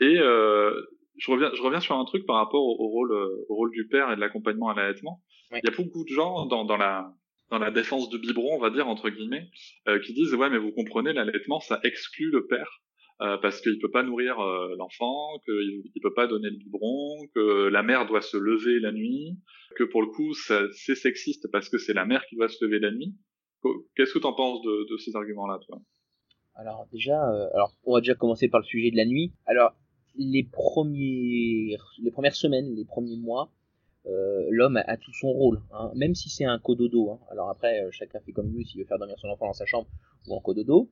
[0.00, 0.72] Et euh,
[1.18, 4.10] je reviens, je reviens sur un truc par rapport au, rôle, au rôle du père
[4.12, 5.22] et de l'accompagnement à l'allaitement.
[5.52, 7.12] Il y a beaucoup de gens dans, dans la
[7.50, 9.48] dans la défense du biberon, on va dire entre guillemets,
[9.88, 12.82] euh, qui disent ouais mais vous comprenez l'allaitement ça exclut le père
[13.20, 17.16] euh, parce qu'il peut pas nourrir euh, l'enfant, qu'il il peut pas donner le biberon,
[17.32, 19.38] que la mère doit se lever la nuit,
[19.76, 22.80] que pour le coup c'est sexiste parce que c'est la mère qui doit se lever
[22.80, 23.14] la nuit.
[23.94, 25.80] Qu'est-ce que tu en penses de, ces arguments-là, toi?
[26.56, 29.32] Alors déjà, euh, alors on va déjà commencer par le sujet de la nuit.
[29.46, 29.74] Alors
[30.16, 33.52] les premiers, les premières semaines, les premiers mois,
[34.06, 37.12] euh, l'homme a, tout son rôle, hein, même si c'est un cododo.
[37.12, 37.20] Hein.
[37.30, 39.88] Alors après, chacun fait comme veut s'il veut faire dormir son enfant dans sa chambre
[40.26, 40.90] ou en cododo.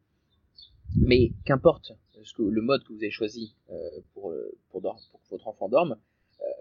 [0.96, 1.92] Mais qu'importe
[2.36, 3.74] que, le mode que vous avez choisi euh,
[4.14, 5.96] pour, euh, pour, pour, que votre enfant dorme,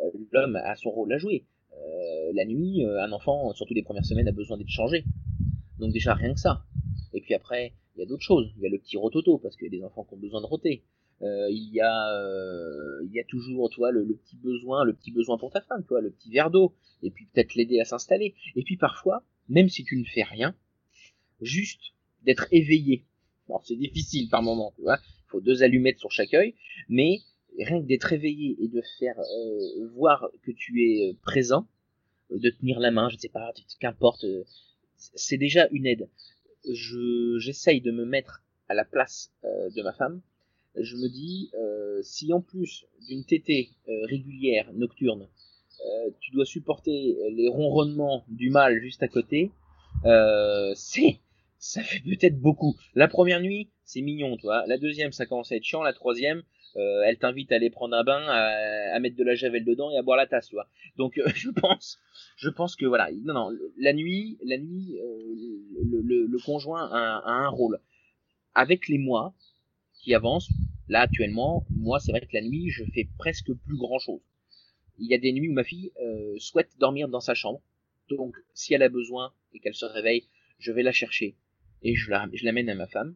[0.03, 1.45] euh, l'homme a son rôle à jouer.
[1.73, 5.05] Euh, la nuit, euh, un enfant, surtout les premières semaines, a besoin d'être changé.
[5.79, 6.63] Donc déjà rien que ça.
[7.13, 8.51] Et puis après, il y a d'autres choses.
[8.57, 10.41] Il y a le petit rototo, parce qu'il y a des enfants qui ont besoin
[10.41, 10.83] de roter.
[11.21, 11.93] il y a
[13.03, 15.83] il y a toujours tu vois le, petit besoin le petit besoin pour ta femme
[15.87, 19.69] tu le petit verre d'eau et puis peut-être l'aider à s'installer et puis parfois même
[19.69, 20.55] si tu ne fais rien
[21.41, 23.05] juste d'être éveillé
[23.63, 24.99] c'est difficile par moment, tu vois.
[25.03, 26.55] Il faut deux allumettes sur chaque œil,
[26.89, 27.21] mais
[27.59, 31.67] rien que d'être réveillé et de faire euh, voir que tu es euh, présent,
[32.31, 34.25] euh, de tenir la main, je ne sais pas, qu'importe,
[34.95, 36.09] c'est déjà une aide.
[36.69, 40.21] Je j'essaye de me mettre à la place de ma femme.
[40.75, 41.51] Je me dis,
[42.03, 45.27] si en plus d'une tétée régulière nocturne,
[46.19, 49.49] tu dois supporter les ronronnements du mâle juste à côté,
[50.75, 51.17] c'est
[51.61, 52.75] ça fait peut-être beaucoup.
[52.95, 54.65] La première nuit, c'est mignon, toi.
[54.65, 55.83] La deuxième, ça commence à être chiant.
[55.83, 56.41] La troisième,
[56.75, 59.91] euh, elle t'invite à aller prendre un bain, à, à, mettre de la javel dedans
[59.91, 60.55] et à boire la tasse, tu.
[60.97, 61.99] Donc, euh, je pense,
[62.35, 63.11] je pense que voilà.
[63.23, 63.51] Non, non.
[63.77, 65.35] La nuit, la nuit, euh,
[65.83, 67.79] le, le, le, conjoint a, a, un rôle.
[68.55, 69.35] Avec les mois
[69.93, 70.49] qui avancent,
[70.89, 74.21] là actuellement, moi, c'est vrai que la nuit, je fais presque plus grand chose.
[74.97, 77.61] Il y a des nuits où ma fille euh, souhaite dormir dans sa chambre.
[78.09, 81.35] Donc, si elle a besoin et qu'elle se réveille, je vais la chercher
[81.81, 83.15] et je la, je l'amène à ma femme.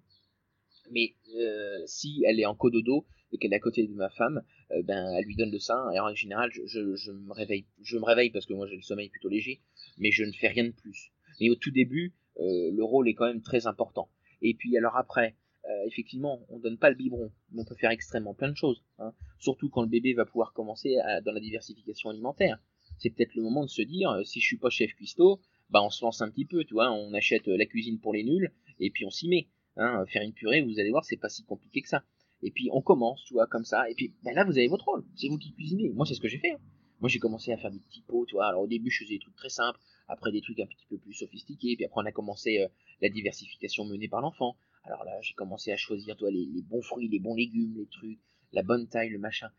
[0.92, 4.44] Mais euh, si elle est en cododo et qu'elle est à côté de ma femme,
[4.72, 5.92] euh, ben elle lui donne le sein.
[5.92, 8.76] Et en général, je, je, je, me réveille, je me réveille parce que moi j'ai
[8.76, 9.62] le sommeil plutôt léger,
[9.98, 11.12] mais je ne fais rien de plus.
[11.40, 14.10] Mais au tout début, euh, le rôle est quand même très important.
[14.42, 15.36] Et puis alors après,
[15.68, 18.84] euh, effectivement, on donne pas le biberon, mais on peut faire extrêmement plein de choses.
[19.00, 19.14] Hein.
[19.40, 22.60] Surtout quand le bébé va pouvoir commencer à, dans la diversification alimentaire.
[23.00, 25.82] C'est peut-être le moment de se dire, euh, si je suis pas chef cuistot, bah
[25.84, 28.24] on se lance un petit peu, tu vois, on achète euh, la cuisine pour les
[28.24, 29.48] nuls et puis on s'y met.
[29.78, 32.04] Hein, faire une purée, vous allez voir, c'est pas si compliqué que ça.
[32.42, 33.90] Et puis on commence, tu vois, comme ça.
[33.90, 35.06] Et puis ben là, vous avez votre rôle.
[35.16, 35.90] C'est vous qui cuisinez.
[35.90, 36.52] Moi, c'est ce que j'ai fait.
[36.52, 36.60] Hein.
[37.02, 38.48] Moi, j'ai commencé à faire des petits pots, tu vois.
[38.48, 40.98] Alors au début, je faisais des trucs très simples, après des trucs un petit peu
[40.98, 41.76] plus sophistiqués.
[41.76, 42.68] Puis après, on a commencé euh,
[43.02, 44.56] la diversification menée par l'enfant.
[44.84, 47.88] Alors là, j'ai commencé à choisir, toi, les, les bons fruits, les bons légumes, les
[47.88, 48.20] trucs,
[48.54, 49.50] la bonne taille, le machin.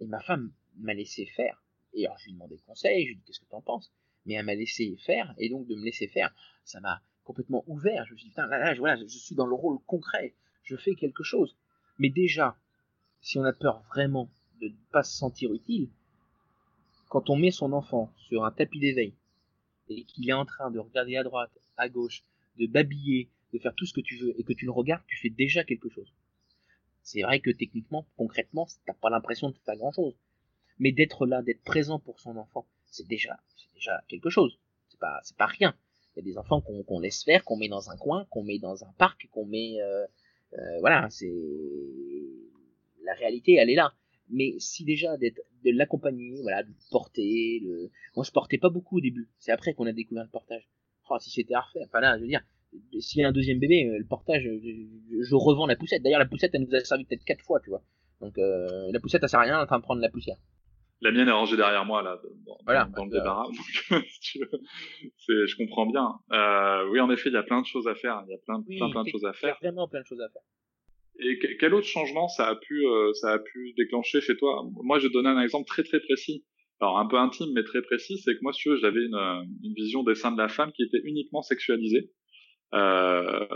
[0.00, 1.62] Et ma femme m'a laissé faire.
[1.94, 3.04] Et alors, je lui ai demandé conseil.
[3.04, 3.92] Je lui dit, qu'est-ce que t'en penses?
[4.26, 6.34] Mais elle m'a laissé faire, et donc de me laisser faire,
[6.64, 8.06] ça m'a complètement ouvert.
[8.06, 10.76] Je me suis dit, putain, là, là, voilà, je suis dans le rôle concret, je
[10.76, 11.56] fais quelque chose.
[11.98, 12.56] Mais déjà,
[13.20, 15.88] si on a peur vraiment de ne pas se sentir utile,
[17.08, 19.14] quand on met son enfant sur un tapis d'éveil,
[19.88, 22.24] et qu'il est en train de regarder à droite, à gauche,
[22.58, 25.16] de babiller, de faire tout ce que tu veux, et que tu le regardes, tu
[25.16, 26.12] fais déjà quelque chose.
[27.02, 30.16] C'est vrai que techniquement, concrètement, t'as pas l'impression de faire grand chose.
[30.78, 33.36] Mais d'être là, d'être présent pour son enfant, c'est déjà,
[33.74, 34.58] déjà quelque chose.
[34.88, 35.74] C'est pas, c'est pas rien.
[36.14, 38.58] Il y a des enfants qu'on laisse faire, qu'on met dans un coin, qu'on met
[38.58, 40.06] dans un parc, qu'on met, euh,
[40.52, 41.34] euh, voilà, c'est
[43.04, 43.94] la réalité, elle est là.
[44.30, 47.90] Mais si déjà d'être, de l'accompagner, voilà, de porter, le...
[48.14, 49.28] moi je portais pas beaucoup au début.
[49.38, 50.68] C'est après qu'on a découvert le portage.
[51.10, 52.42] Oh, si c'était à refaire, enfin là, je veux dire,
[53.00, 56.02] s'il y a un deuxième bébé, euh, le portage, je, je revends la poussette.
[56.02, 57.82] D'ailleurs, la poussette, elle nous a servi peut-être quatre fois, tu vois.
[58.20, 60.38] Donc euh, la poussette, ça sert à rien, en train de prendre la poussière
[61.04, 63.46] la mienne est rangée derrière moi là dans, voilà, dans le débarras
[63.90, 66.14] c'est je comprends bien.
[66.32, 68.38] Euh, oui en effet il y a plein de choses à faire il y a
[68.38, 69.56] plein oui, plein, plein de choses à faire.
[69.60, 70.42] il y a vraiment plein de choses à faire.
[71.20, 74.64] Et que, quel autre changement ça a pu euh, ça a pu déclencher chez toi?
[74.82, 76.44] Moi je vais donner un exemple très très précis.
[76.80, 79.46] Alors un peu intime mais très précis c'est que moi si tu veux j'avais une,
[79.62, 82.10] une vision des seins de la femme qui était uniquement sexualisée
[82.74, 83.46] euh,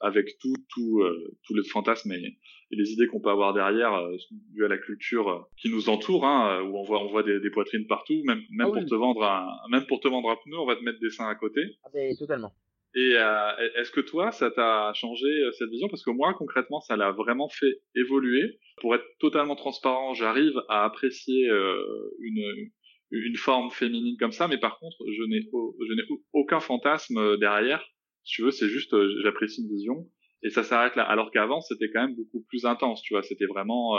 [0.00, 2.38] avec tout, tout, euh, tous les fantasmes et,
[2.70, 4.16] et les idées qu'on peut avoir derrière, euh,
[4.52, 7.40] dû à la culture euh, qui nous entoure, hein, où on voit, on voit des,
[7.40, 10.36] des poitrines partout, même, même Ah pour te vendre un, même pour te vendre un
[10.36, 11.60] pneu, on va te mettre des seins à côté.
[11.84, 12.52] Ah ben, totalement.
[12.94, 15.88] Et euh, est-ce que toi, ça t'a changé euh, cette vision?
[15.88, 18.58] Parce que moi, concrètement, ça l'a vraiment fait évoluer.
[18.78, 21.84] Pour être totalement transparent, j'arrive à apprécier euh,
[22.20, 22.70] une,
[23.12, 26.02] une forme féminine comme ça, mais par contre, je n'ai, je n'ai
[26.32, 27.84] aucun fantasme derrière.
[28.24, 30.08] Si tu veux, c'est juste, j'apprécie une vision
[30.42, 31.04] et ça s'arrête là.
[31.04, 33.22] Alors qu'avant, c'était quand même beaucoup plus intense, tu vois.
[33.22, 33.96] C'était vraiment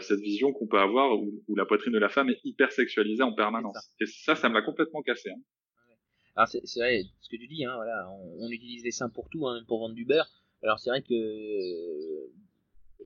[0.00, 3.22] cette vision qu'on peut avoir où, où, la poitrine de la femme est hyper sexualisée
[3.22, 3.78] en permanence.
[4.00, 5.30] Et ça, ça m'a complètement cassé.
[5.30, 5.40] Hein.
[6.36, 9.46] Alors c'est vrai, ce que tu dis, hein, voilà, on, utilise les seins pour tout,
[9.48, 10.30] hein, pour vendre du beurre.
[10.62, 12.30] Alors c'est vrai que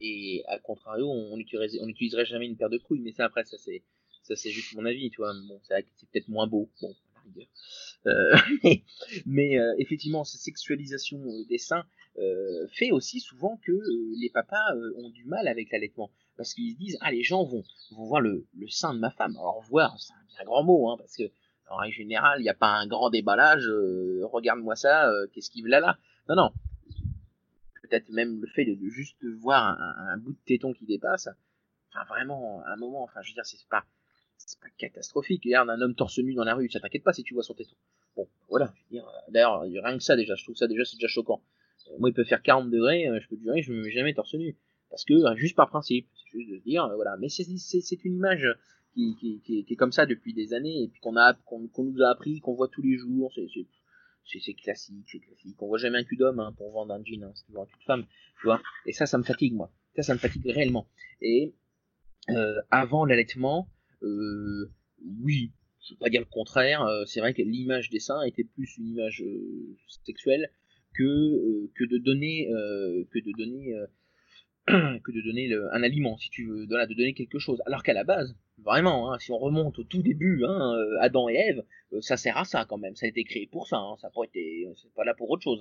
[0.01, 3.45] et à contrario, on n'utiliserait on utiliserait jamais une paire de couilles, mais ça après
[3.45, 3.83] ça c'est
[4.23, 5.33] ça c'est juste mon avis, tu vois.
[5.49, 6.95] Bon, c'est peut-être moins beau, bon,
[8.07, 8.37] euh,
[9.27, 11.85] mais euh, effectivement, cette sexualisation euh, des seins
[12.19, 13.73] euh, fait aussi souvent que
[14.21, 17.65] les papas ont du mal avec l'allaitement parce qu'ils se disent ah les gens vont
[17.93, 19.37] vont voir le, le sein de ma femme.
[19.37, 21.31] Alors voir, c'est un grand mot, hein, parce que
[21.71, 25.51] en règle générale, il n'y a pas un grand déballage, euh, regarde-moi ça, euh, qu'est-ce
[25.51, 25.81] qu'il veut là?
[25.81, 25.99] Là
[26.29, 26.53] Non, non.
[27.83, 31.29] Peut-être même le fait de, juste voir un, bout de téton qui dépasse,
[31.91, 33.85] enfin vraiment, un moment, enfin je veux dire, c'est pas,
[34.37, 35.43] c'est pas catastrophique.
[35.45, 37.55] Regarde un homme torse nu dans la rue, ça t'inquiète pas si tu vois son
[37.55, 37.77] téton.
[38.17, 41.43] Bon, voilà, euh, d'ailleurs, rien que ça déjà, je trouve ça déjà, c'est déjà choquant.
[41.99, 44.35] Moi, il peut faire 40 degrés, je peux te dire, je me mets jamais torse
[44.35, 44.57] nu.
[44.91, 47.45] Parce que, juste par principe, c'est juste de dire, voilà, mais c'est
[48.05, 48.47] une image
[48.95, 52.41] qui, est comme ça depuis des années et puis qu'on a qu'on nous a appris,
[52.41, 53.33] qu'on voit tous les jours.
[54.25, 55.61] C'est classique, c'est classique.
[55.61, 57.67] On voit jamais un cul d'homme hein, pour vendre un jean, hein, c'est toujours un
[57.67, 58.07] cul de femme,
[58.41, 58.61] tu vois.
[58.87, 59.71] Et ça, ça me fatigue moi.
[59.97, 60.89] Ça, ça me fatigue réellement.
[61.21, 61.55] Et
[62.31, 63.69] euh, avant l'allaitement,
[64.03, 64.73] euh,
[65.21, 65.53] oui,
[65.87, 66.83] je veux pas dire le contraire.
[66.83, 70.51] Euh, c'est vrai que l'image des seins était plus une image euh, sexuelle
[70.95, 72.49] que euh, que de donner
[73.11, 73.75] que de donner
[74.67, 77.61] que de donner un aliment, si tu veux, de, de donner quelque chose.
[77.67, 81.29] Alors qu'à la base, vraiment, hein, si on remonte au tout début, hein, euh, Adam
[81.29, 82.97] et Ève, euh, ça sert à ça quand même.
[82.97, 83.77] Ça a été créé pour ça.
[83.77, 85.61] Hein, ça n'a pas été, c'est pas là pour autre chose.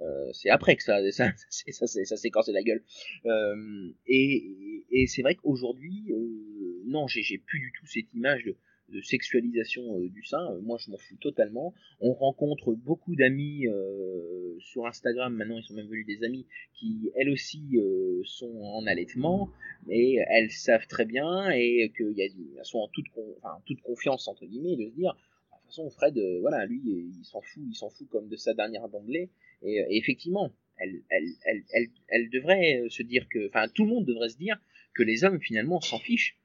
[0.00, 2.82] Euh, c'est après que ça, ça, ça, s'est la gueule.
[3.26, 8.56] Euh, et, et c'est vrai qu'aujourd'hui, euh, non, j'ai plus du tout cette image de,
[8.88, 11.74] de sexualisation euh, du sein, euh, moi je m'en fous totalement.
[12.00, 17.10] On rencontre beaucoup d'amis euh, sur Instagram, maintenant ils sont même venus des amis qui
[17.16, 17.78] elles aussi
[18.24, 19.50] sont en allaitement,
[19.86, 23.06] mais elles savent très bien et qu'elles sont en toute,
[23.38, 27.24] enfin, toute confiance entre guillemets de se dire de toute façon Fred, voilà, lui il
[27.24, 29.30] s'en fout, il s'en fout comme de sa dernière d'anglais
[29.62, 34.28] et, et, effectivement, elle, elle, elle devrait se dire que, enfin tout le monde devrait
[34.28, 34.58] se dire
[34.94, 36.38] que les hommes finalement s'en fichent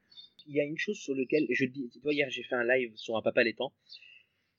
[0.46, 2.64] il y a une chose sur laquelle je dis, tu vois, hier j'ai fait un
[2.64, 3.72] live sur un papa laitant,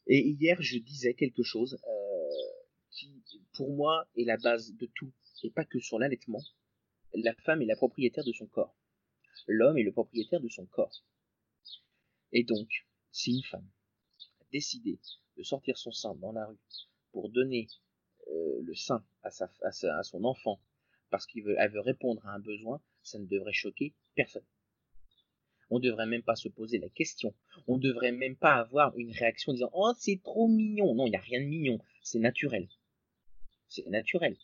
[0.08, 2.56] et hier je disais quelque chose euh,
[2.91, 5.12] qui, pour moi, est la base de tout,
[5.43, 6.41] et pas que sur l'allaitement.
[7.13, 8.76] La femme est la propriétaire de son corps.
[9.48, 11.04] L'homme est le propriétaire de son corps.
[12.32, 12.67] Et donc,
[13.12, 13.69] si une femme
[14.41, 15.00] a décidé
[15.38, 16.58] de sortir son sein dans la rue
[17.12, 17.67] pour donner
[18.28, 20.60] euh, le sein à, sa, à, son enfant
[21.10, 24.45] parce qu'elle veut répondre à un besoin, ça ne devrait choquer personne.
[25.69, 27.34] On devrait même pas se poser la question.
[27.67, 30.93] On devrait même pas avoir une réaction disant Oh, c'est trop mignon.
[30.93, 31.80] Non, il n'y a rien de mignon.
[32.01, 32.67] C'est naturel.
[33.67, 34.38] C'est naturel.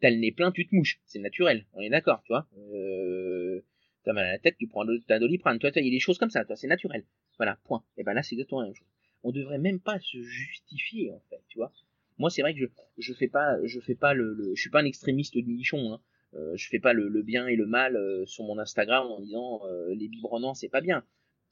[0.00, 1.00] T'as le nez plein, tu te mouches.
[1.06, 1.64] C'est naturel.
[1.72, 2.46] On est d'accord, tu vois.
[2.58, 3.62] Euh,
[4.04, 5.58] t'as mal à la tête, tu prends un doliprane.
[5.58, 6.44] Toi, il y a des choses comme ça.
[6.44, 7.04] Toi, c'est naturel.
[7.38, 7.82] Voilà, point.
[7.96, 8.88] Et ben là, c'est exactement la même chose.
[9.22, 11.72] On devrait même pas se justifier, en fait, tu vois.
[12.18, 12.66] Moi, c'est vrai que je,
[12.98, 15.92] je fais pas, je fais pas le, le je suis pas un extrémiste de nichon,
[15.92, 16.00] hein.
[16.34, 19.64] Euh, je fais pas le, bien et le mal euh, sur mon Instagram en disant
[19.66, 21.04] euh, les biberonnants c'est pas bien.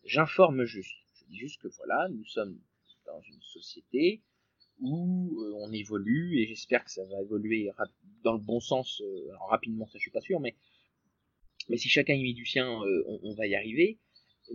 [0.05, 0.97] J'informe juste.
[1.15, 2.59] Je dis juste que voilà, nous sommes
[3.07, 4.23] dans une société
[4.81, 7.71] où on évolue et j'espère que ça va évoluer
[8.25, 9.01] dans le bon sens.
[9.49, 10.57] rapidement, ça je suis pas sûr, mais
[11.69, 14.01] mais si chacun y met du sien, on, va y arriver.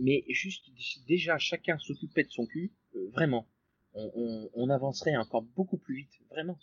[0.00, 0.70] Mais juste
[1.08, 2.70] déjà chacun s'occupait de son cul,
[3.12, 3.48] vraiment,
[3.94, 6.58] on avancerait encore beaucoup plus vite, vraiment.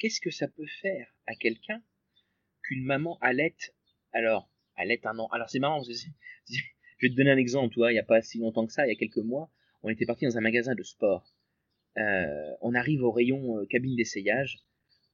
[0.00, 1.80] Qu'est-ce que ça peut faire à quelqu'un
[2.66, 3.56] qu'une maman allait,
[4.12, 5.28] alors, allait un an.
[5.32, 5.92] Alors c'est marrant, je
[7.02, 8.86] vais te donner un exemple, tu vois, il n'y a pas si longtemps que ça,
[8.86, 9.50] il y a quelques mois,
[9.82, 11.32] on était parti dans un magasin de sport.
[11.98, 14.58] Euh, on arrive au rayon euh, cabine d'essayage,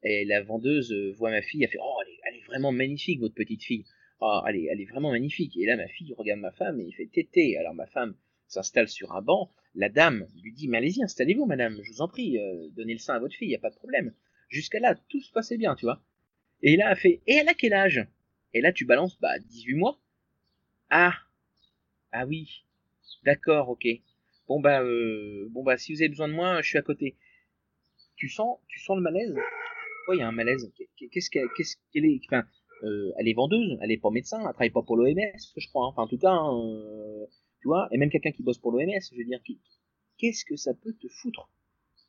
[0.03, 3.35] et la vendeuse euh, voit ma fille, elle fait Oh, elle est, vraiment magnifique, votre
[3.35, 3.85] petite fille.
[4.21, 5.57] Oh, elle est, elle est vraiment magnifique.
[5.57, 7.57] Et là, ma fille regarde ma femme et il fait Tété.
[7.57, 8.15] Alors ma femme
[8.47, 9.51] s'installe sur un banc.
[9.75, 12.39] La dame lui dit Mais allez-y, installez-vous, madame, je vous en prie,
[12.77, 14.13] donnez le sein à votre fille, il n'y a pas de problème.
[14.49, 16.03] Jusqu'à là, tout se passait bien, tu vois.
[16.63, 18.07] Et là, elle fait, et elle a quel âge?
[18.55, 19.99] Et là, tu balances, bah, 18 mois.
[20.91, 21.15] Ah,
[22.13, 22.65] ah oui,
[23.25, 23.87] d'accord, ok.
[24.47, 27.17] Bon bah, euh, bon bah, si vous avez besoin de moi, je suis à côté.
[28.17, 29.35] Tu sens, tu sens le malaise?
[30.09, 30.71] Oui, il y a un malaise.
[31.11, 32.21] Qu'est-ce qu'elle, qu'est-ce qu'elle est?
[32.27, 32.45] Enfin,
[32.83, 35.87] euh, elle est vendeuse, elle est pas médecin, elle travaille pas pour l'OMS, je crois.
[35.87, 35.89] Hein.
[35.89, 37.27] Enfin, en tout cas, euh,
[37.61, 39.41] tu vois, et même quelqu'un qui bosse pour l'OMS, je veux dire,
[40.19, 41.49] qu'est-ce que ça peut te foutre?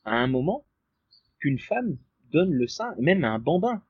[0.04, 0.66] À un moment
[1.39, 1.97] qu'une femme
[2.32, 3.84] donne le sein, même à un bambin.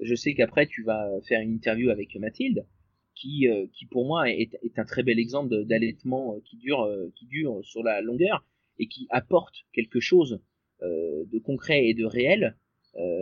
[0.00, 2.66] Je sais qu'après tu vas faire une interview avec Mathilde,
[3.14, 7.64] qui, euh, qui pour moi est, un très bel exemple d'allaitement qui dure, qui dure
[7.64, 8.44] sur la longueur
[8.78, 10.40] et qui apporte quelque chose
[10.82, 12.56] de concret et de réel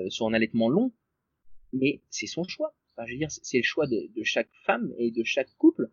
[0.08, 0.92] sur un allaitement long.
[1.72, 2.74] Mais c'est son choix.
[3.06, 5.90] Je veux dire, c'est le choix de, chaque femme et de chaque couple.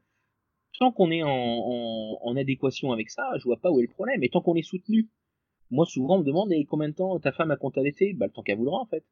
[0.77, 4.23] Tant qu'on est en, adéquation avec ça, je vois pas où est le problème.
[4.23, 5.09] Et tant qu'on est soutenu,
[5.71, 8.13] moi souvent on me demande et combien de temps ta femme a compté allaiter?
[8.13, 9.03] Bah le temps qu'elle voudra en fait.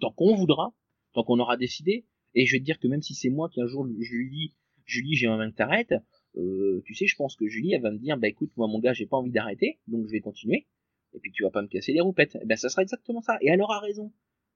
[0.00, 0.74] Temps qu'on voudra,
[1.14, 2.04] tant qu'on aura décidé.
[2.34, 4.30] Et je vais te dire que même si c'est moi qui un jour je lui
[4.30, 5.94] dis Julie j'ai envie que t'arrêtes,
[6.36, 8.78] euh, tu sais je pense que Julie elle va me dire bah écoute moi mon
[8.78, 10.66] gars j'ai pas envie d'arrêter donc je vais continuer
[11.14, 12.36] et puis tu vas pas me casser les roupettes.
[12.42, 13.38] Et ben ça sera exactement ça.
[13.40, 14.12] Et elle aura raison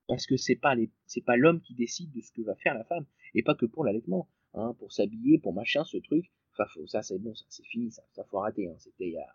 [0.08, 2.74] parce que c'est pas les c'est pas l'homme qui décide de ce que va faire
[2.74, 6.64] la femme et pas que pour l'allaitement hein pour s'habiller pour machin ce truc enfin
[6.72, 8.74] faut, ça c'est bon ça c'est fini ça ça faut arrêter hein.
[8.78, 9.26] c'était il y a,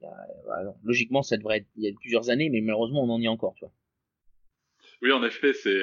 [0.00, 3.02] il y a voilà, logiquement ça devrait être il y a plusieurs années mais malheureusement
[3.02, 3.72] on en est encore tu vois
[5.02, 5.82] oui en effet c'est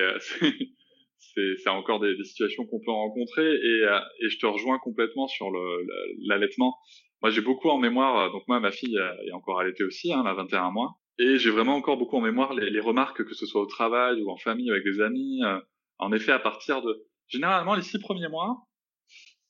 [1.18, 3.86] c'est c'est encore des, des situations qu'on peut rencontrer et
[4.22, 5.86] et je te rejoins complètement sur le
[6.28, 6.76] l'allaitement
[7.22, 10.32] moi j'ai beaucoup en mémoire donc moi ma fille est encore allaitée aussi hein, elle
[10.32, 13.46] a 21 mois et j'ai vraiment encore beaucoup en mémoire les, les, remarques, que ce
[13.46, 15.44] soit au travail ou en famille avec des amis.
[15.44, 15.60] Euh,
[15.98, 18.68] en effet, à partir de généralement les six premiers mois,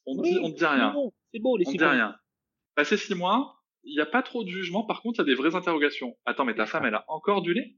[0.05, 0.93] on oui, dit, on dit rien.
[1.34, 2.15] C'est beau, les on six dit rien.
[2.76, 4.86] Passé six mois, il n'y a pas trop de jugement.
[4.86, 6.15] Par contre, il y a des vraies interrogations.
[6.26, 7.76] Attends, mais ta femme, elle a encore du lait?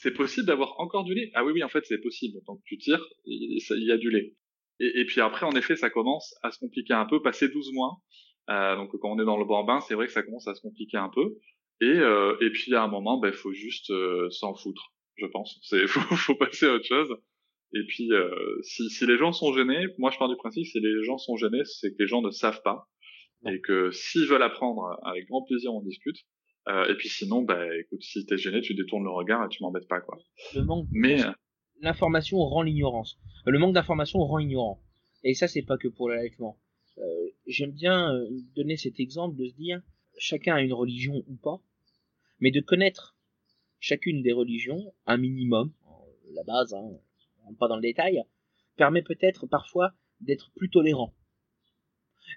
[0.00, 1.30] C'est possible d'avoir encore du lait?
[1.34, 2.38] Ah oui, oui, en fait, c'est possible.
[2.46, 4.34] Donc tu tires, il y a du lait.
[4.78, 7.20] Et, et, puis après, en effet, ça commence à se compliquer un peu.
[7.20, 7.96] Passé 12 mois,
[8.48, 10.60] euh, donc quand on est dans le bambin, c'est vrai que ça commence à se
[10.60, 11.36] compliquer un peu.
[11.80, 15.58] Et, euh, et puis à un moment, ben, faut juste euh, s'en foutre, je pense.
[15.62, 17.12] C'est faut, faut passer à autre chose.
[17.74, 18.30] Et puis euh,
[18.62, 21.36] si, si les gens sont gênés, moi je pars du principe si les gens sont
[21.36, 22.88] gênés, c'est que les gens ne savent pas
[23.46, 26.16] et que s'ils veulent apprendre, avec grand plaisir on discute.
[26.68, 29.62] Euh, et puis sinon, bah écoute, si t'es gêné, tu détournes le regard et tu
[29.62, 30.18] m'embêtes pas quoi.
[30.54, 30.86] Le manque.
[30.90, 31.18] Mais
[31.80, 33.18] l'information rend l'ignorance.
[33.46, 34.80] Le manque d'information rend ignorant.
[35.24, 36.58] Et ça c'est pas que pour l'allaitement.
[36.98, 38.12] Euh, J'aime bien
[38.54, 39.80] donner cet exemple de se dire
[40.18, 41.62] chacun a une religion ou pas,
[42.40, 43.16] mais de connaître
[43.80, 45.72] chacune des religions, un minimum,
[46.34, 46.90] la base, hein,
[47.46, 48.22] on pas dans le détail,
[48.76, 51.14] permet peut-être parfois d'être plus tolérant.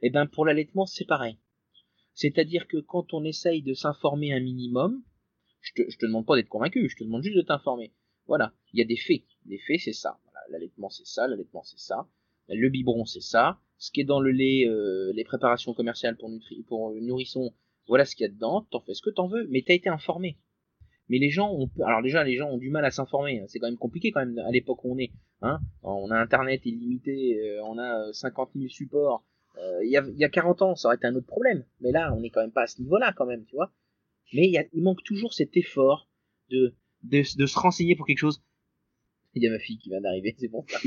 [0.01, 1.37] Et ben pour l'allaitement c'est pareil.
[2.13, 5.01] C'est-à-dire que quand on essaye de s'informer un minimum,
[5.61, 7.93] je te, te demande pas d'être convaincu, je te demande juste de t'informer.
[8.27, 9.23] Voilà, il y a des faits.
[9.45, 10.19] Les faits c'est ça.
[10.25, 12.07] Voilà, l'allaitement c'est ça, l'allaitement c'est ça.
[12.49, 13.59] Le biberon c'est ça.
[13.77, 17.53] Ce qui est dans le lait, euh, les préparations commerciales pour, nutri pour nourrissons,
[17.87, 19.89] voilà ce qu'il y a dedans, t'en fais ce que t'en veux, mais t'as été
[19.89, 20.37] informé.
[21.09, 23.67] Mais les gens ont, alors déjà les gens ont du mal à s'informer, c'est quand
[23.67, 25.59] même compliqué quand même à l'époque où on est, hein.
[25.83, 29.25] On a internet illimité, euh, on a 50 000 supports.
[29.57, 31.91] Euh, il y, a, y a 40 ans, ça aurait été un autre problème, mais
[31.91, 33.71] là on est quand même pas à ce niveau-là quand même, tu vois.
[34.33, 36.09] Mais il, y a, il manque toujours cet effort
[36.49, 36.73] de,
[37.03, 38.41] de, de se renseigner pour quelque chose.
[39.33, 40.79] Il y a ma fille qui vient d'arriver, c'est bon ça.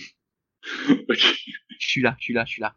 [1.09, 1.29] okay.
[1.79, 2.75] Je suis là, je suis là, je suis là.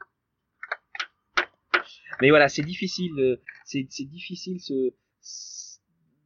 [2.21, 4.91] Mais voilà, c'est difficile, c'est difficile ce,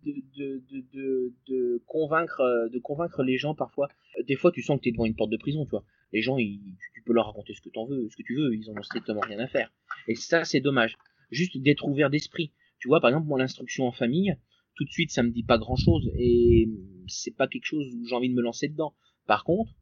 [0.05, 3.89] de, de, de, de, convaincre, de convaincre les gens parfois.
[4.26, 5.84] Des fois, tu sens que tu es devant une porte de prison, tu vois.
[6.14, 8.53] Les gens, ils, tu peux leur raconter ce que t'en veux, ce que tu veux,
[8.53, 9.72] ils en ont strictement rien à faire.
[10.07, 10.97] Et ça, c'est dommage.
[11.32, 12.51] Juste d'être ouvert d'esprit.
[12.80, 14.36] Tu vois, par exemple, moi, l'instruction en famille,
[14.76, 16.70] tout de suite, ça me dit pas grand chose et
[17.07, 18.93] c'est pas quelque chose où j'ai envie de me lancer dedans.
[19.28, 19.74] Par contre,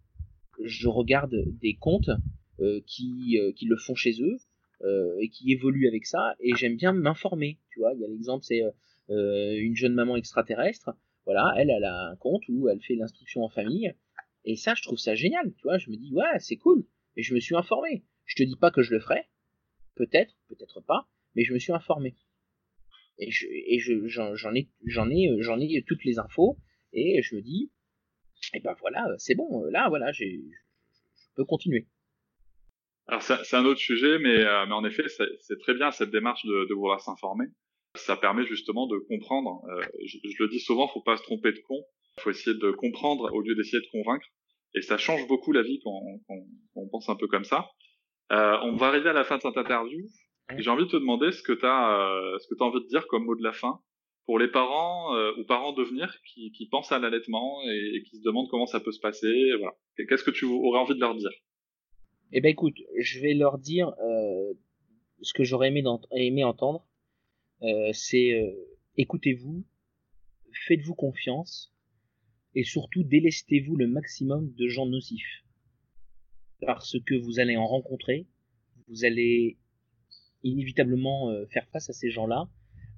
[0.64, 2.12] je regarde des comptes
[2.60, 4.38] euh, qui, euh, qui le font chez eux,
[4.82, 8.08] euh, et qui évolue avec ça et j'aime bien m'informer tu vois il y a
[8.08, 8.62] l'exemple c'est
[9.10, 10.92] euh, une jeune maman extraterrestre
[11.26, 13.94] voilà elle elle a un compte où elle fait l'instruction en famille
[14.50, 16.84] et ça je trouve ça génial tu vois je me dis ouais c'est cool
[17.16, 19.28] et je me suis informé je te dis pas que je le ferai
[19.96, 22.16] peut-être peut-être pas mais je me suis informé
[23.20, 26.58] et je et je j'en ai j'en ai j'en ai toutes les infos
[26.94, 27.72] et je me dis
[28.56, 30.26] et ben voilà c'est bon là voilà je
[31.36, 31.88] peux continuer
[33.08, 36.46] alors c'est un autre sujet, mais, euh, mais en effet, c'est très bien cette démarche
[36.46, 37.46] de, vouloir s'informer.
[37.96, 39.64] Ça permet justement de comprendre.
[39.68, 41.84] Euh, je, je, le dis souvent, faut pas se tromper de con.
[42.20, 44.28] Faut essayer de comprendre au lieu d'essayer de convaincre.
[44.76, 46.46] Et ça change beaucoup la vie quand on, quand
[46.76, 47.70] on pense un peu comme ça.
[48.32, 50.06] Euh, on va arriver à la fin de cette interview.
[50.58, 52.88] J'ai envie de te demander ce que tu as, euh, ce que as envie de
[52.88, 53.80] dire comme mot de la fin
[54.26, 58.18] pour les parents euh, ou parents devenir qui, qui pensent à l'allaitement et, et, qui
[58.18, 59.52] se demandent comment ça peut se passer.
[59.58, 59.76] Voilà.
[60.08, 61.32] Qu'est-ce que tu aurais envie de leur dire?
[62.32, 64.54] Eh ben écoute, je vais leur dire euh,
[65.22, 66.86] ce que j'aurais aimé, aimé, entendre.
[67.64, 68.52] Euh, c'est euh,
[68.98, 69.66] écoutez-vous,
[70.68, 71.74] faites-vous confiance
[72.56, 75.44] et surtout délestez-vous le maximum de gens nocifs.
[76.62, 78.28] Parce que vous allez en rencontrer,
[78.88, 79.58] vous allez
[80.44, 82.50] inévitablement faire face à ces gens-là.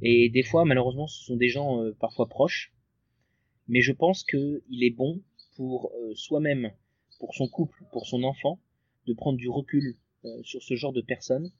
[0.01, 2.73] Et des fois, malheureusement, ce sont des gens parfois proches.
[3.67, 5.21] Mais je pense qu'il est bon
[5.55, 6.71] pour euh, soi-même,
[7.19, 8.59] pour son couple, pour son enfant,
[9.07, 9.95] de prendre du recul
[10.25, 11.51] euh, sur ce genre de personnes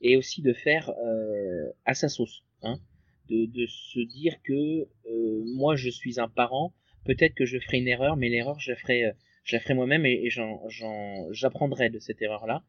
[0.00, 2.42] et aussi de faire euh, à sa sauce.
[2.62, 2.78] Hein,
[3.28, 4.86] de, de, se dire que
[5.54, 6.74] moi je suis un parent,
[7.06, 9.12] peut-être que je ferai une erreur, mais l'erreur je la ferai,
[9.44, 10.28] ferai moi-même et,
[11.30, 12.64] j'apprendrai de cette erreur-là.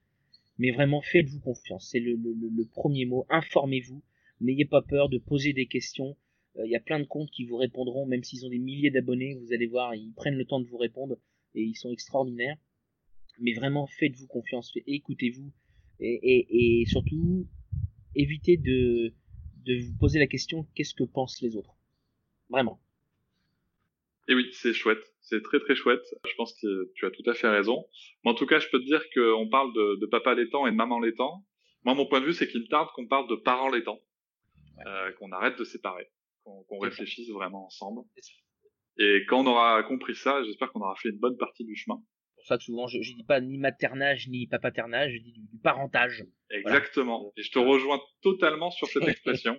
[0.59, 1.89] Mais vraiment, faites-vous confiance.
[1.91, 2.17] C'est le,
[2.71, 3.25] premier mot.
[3.29, 4.01] Informez-vous.
[4.41, 6.15] N'ayez pas peur de poser des questions.
[6.63, 9.35] Il y a plein de comptes qui vous répondront, même s'ils ont des milliers d'abonnés.
[9.35, 11.17] Vous allez voir, ils prennent le temps de vous répondre
[11.53, 12.57] et ils sont extraordinaires.
[13.39, 15.51] Mais vraiment, faites-vous confiance, écoutez-vous
[15.99, 17.47] et, surtout,
[18.15, 19.13] évitez de
[19.67, 21.75] vous poser la question qu'est-ce que pensent les autres?
[22.49, 22.79] Vraiment.
[24.27, 25.03] Et oui, c'est chouette.
[25.21, 26.03] C'est très très chouette.
[26.25, 27.85] Je pense que tu as tout à fait raison.
[28.23, 30.71] Mais en tout cas, je peux te dire qu'on parle de, de papa laitant et
[30.71, 31.45] de maman laitant.
[31.83, 34.01] Moi, mon point de vue, c'est qu'il tarde qu'on parle de parents laitants.
[34.85, 36.09] Euh, qu'on arrête de séparer.
[36.43, 38.01] Qu'on réfléchisse vraiment ensemble.
[38.99, 42.01] Et quand on aura compris ça, j'espère qu'on aura fait une bonne partie du chemin.
[42.47, 45.57] Pour ça que souvent, je, je dis pas ni maternage ni papaternage, je dis du,
[45.57, 46.25] parentage.
[46.49, 47.33] Exactement.
[47.35, 49.57] Et je te rejoins totalement sur cette expression.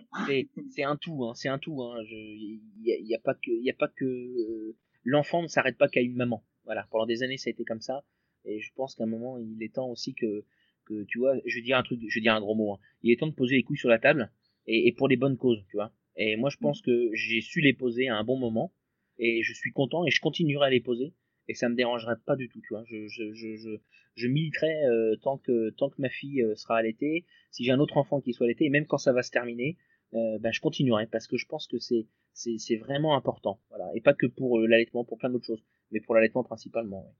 [0.70, 1.82] c'est un tout, hein, c'est un tout.
[1.82, 2.02] Hein.
[2.08, 4.74] Il y, a, pas que, y a pas que euh,
[5.04, 6.46] l'enfant ne s'arrête pas qu'à une maman.
[6.64, 6.88] Voilà.
[6.90, 8.06] Pendant des années, ça a été comme ça.
[8.46, 10.46] Et je pense qu'à un moment, il est temps aussi que,
[10.86, 12.72] que tu vois, je vais dire un truc, je vais dire un gros mot.
[12.72, 12.78] Hein.
[13.02, 14.32] Il est temps de poser les couilles sur la table
[14.66, 15.92] et, et pour les bonnes causes, tu vois.
[16.16, 18.72] Et moi, je pense que j'ai su les poser à un bon moment
[19.18, 21.12] et je suis content et je continuerai à les poser
[21.48, 22.84] et ça me dérangerait pas du tout, tu vois.
[22.86, 23.78] Je, je, je,
[24.14, 27.80] je, militerai euh, tant que tant que ma fille euh, sera allaitée, si j'ai un
[27.80, 29.76] autre enfant qui soit allaité, et même quand ça va se terminer,
[30.14, 33.90] euh, ben, je continuerai parce que je pense que c'est c'est, c'est vraiment important, voilà,
[33.94, 37.04] et pas que pour l'allaitement, pour plein d'autres choses, mais pour l'allaitement principalement.
[37.04, 37.12] Ouais.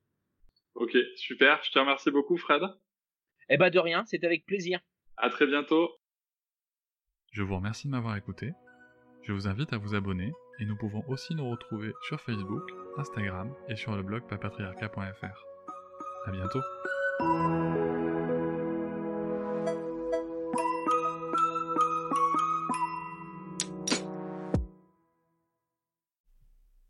[0.74, 1.60] Ok, super.
[1.64, 2.62] Je te remercie beaucoup, Fred.
[3.48, 4.78] Eh ben de rien, c'est avec plaisir.
[5.16, 5.90] À très bientôt.
[7.32, 8.52] Je vous remercie de m'avoir écouté.
[9.22, 13.52] Je vous invite à vous abonner et nous pouvons aussi nous retrouver sur Facebook, Instagram
[13.68, 15.44] et sur le blog papatriarca.fr.
[16.26, 16.60] À bientôt.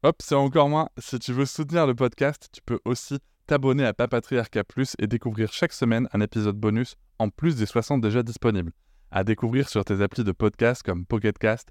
[0.04, 0.88] Hop, c'est encore moins.
[0.98, 5.52] Si tu veux soutenir le podcast, tu peux aussi t'abonner à Papatriarca Plus et découvrir
[5.52, 8.72] chaque semaine un épisode bonus en plus des 60 déjà disponibles.
[9.10, 11.70] À découvrir sur tes applis de podcast comme Pocketcast,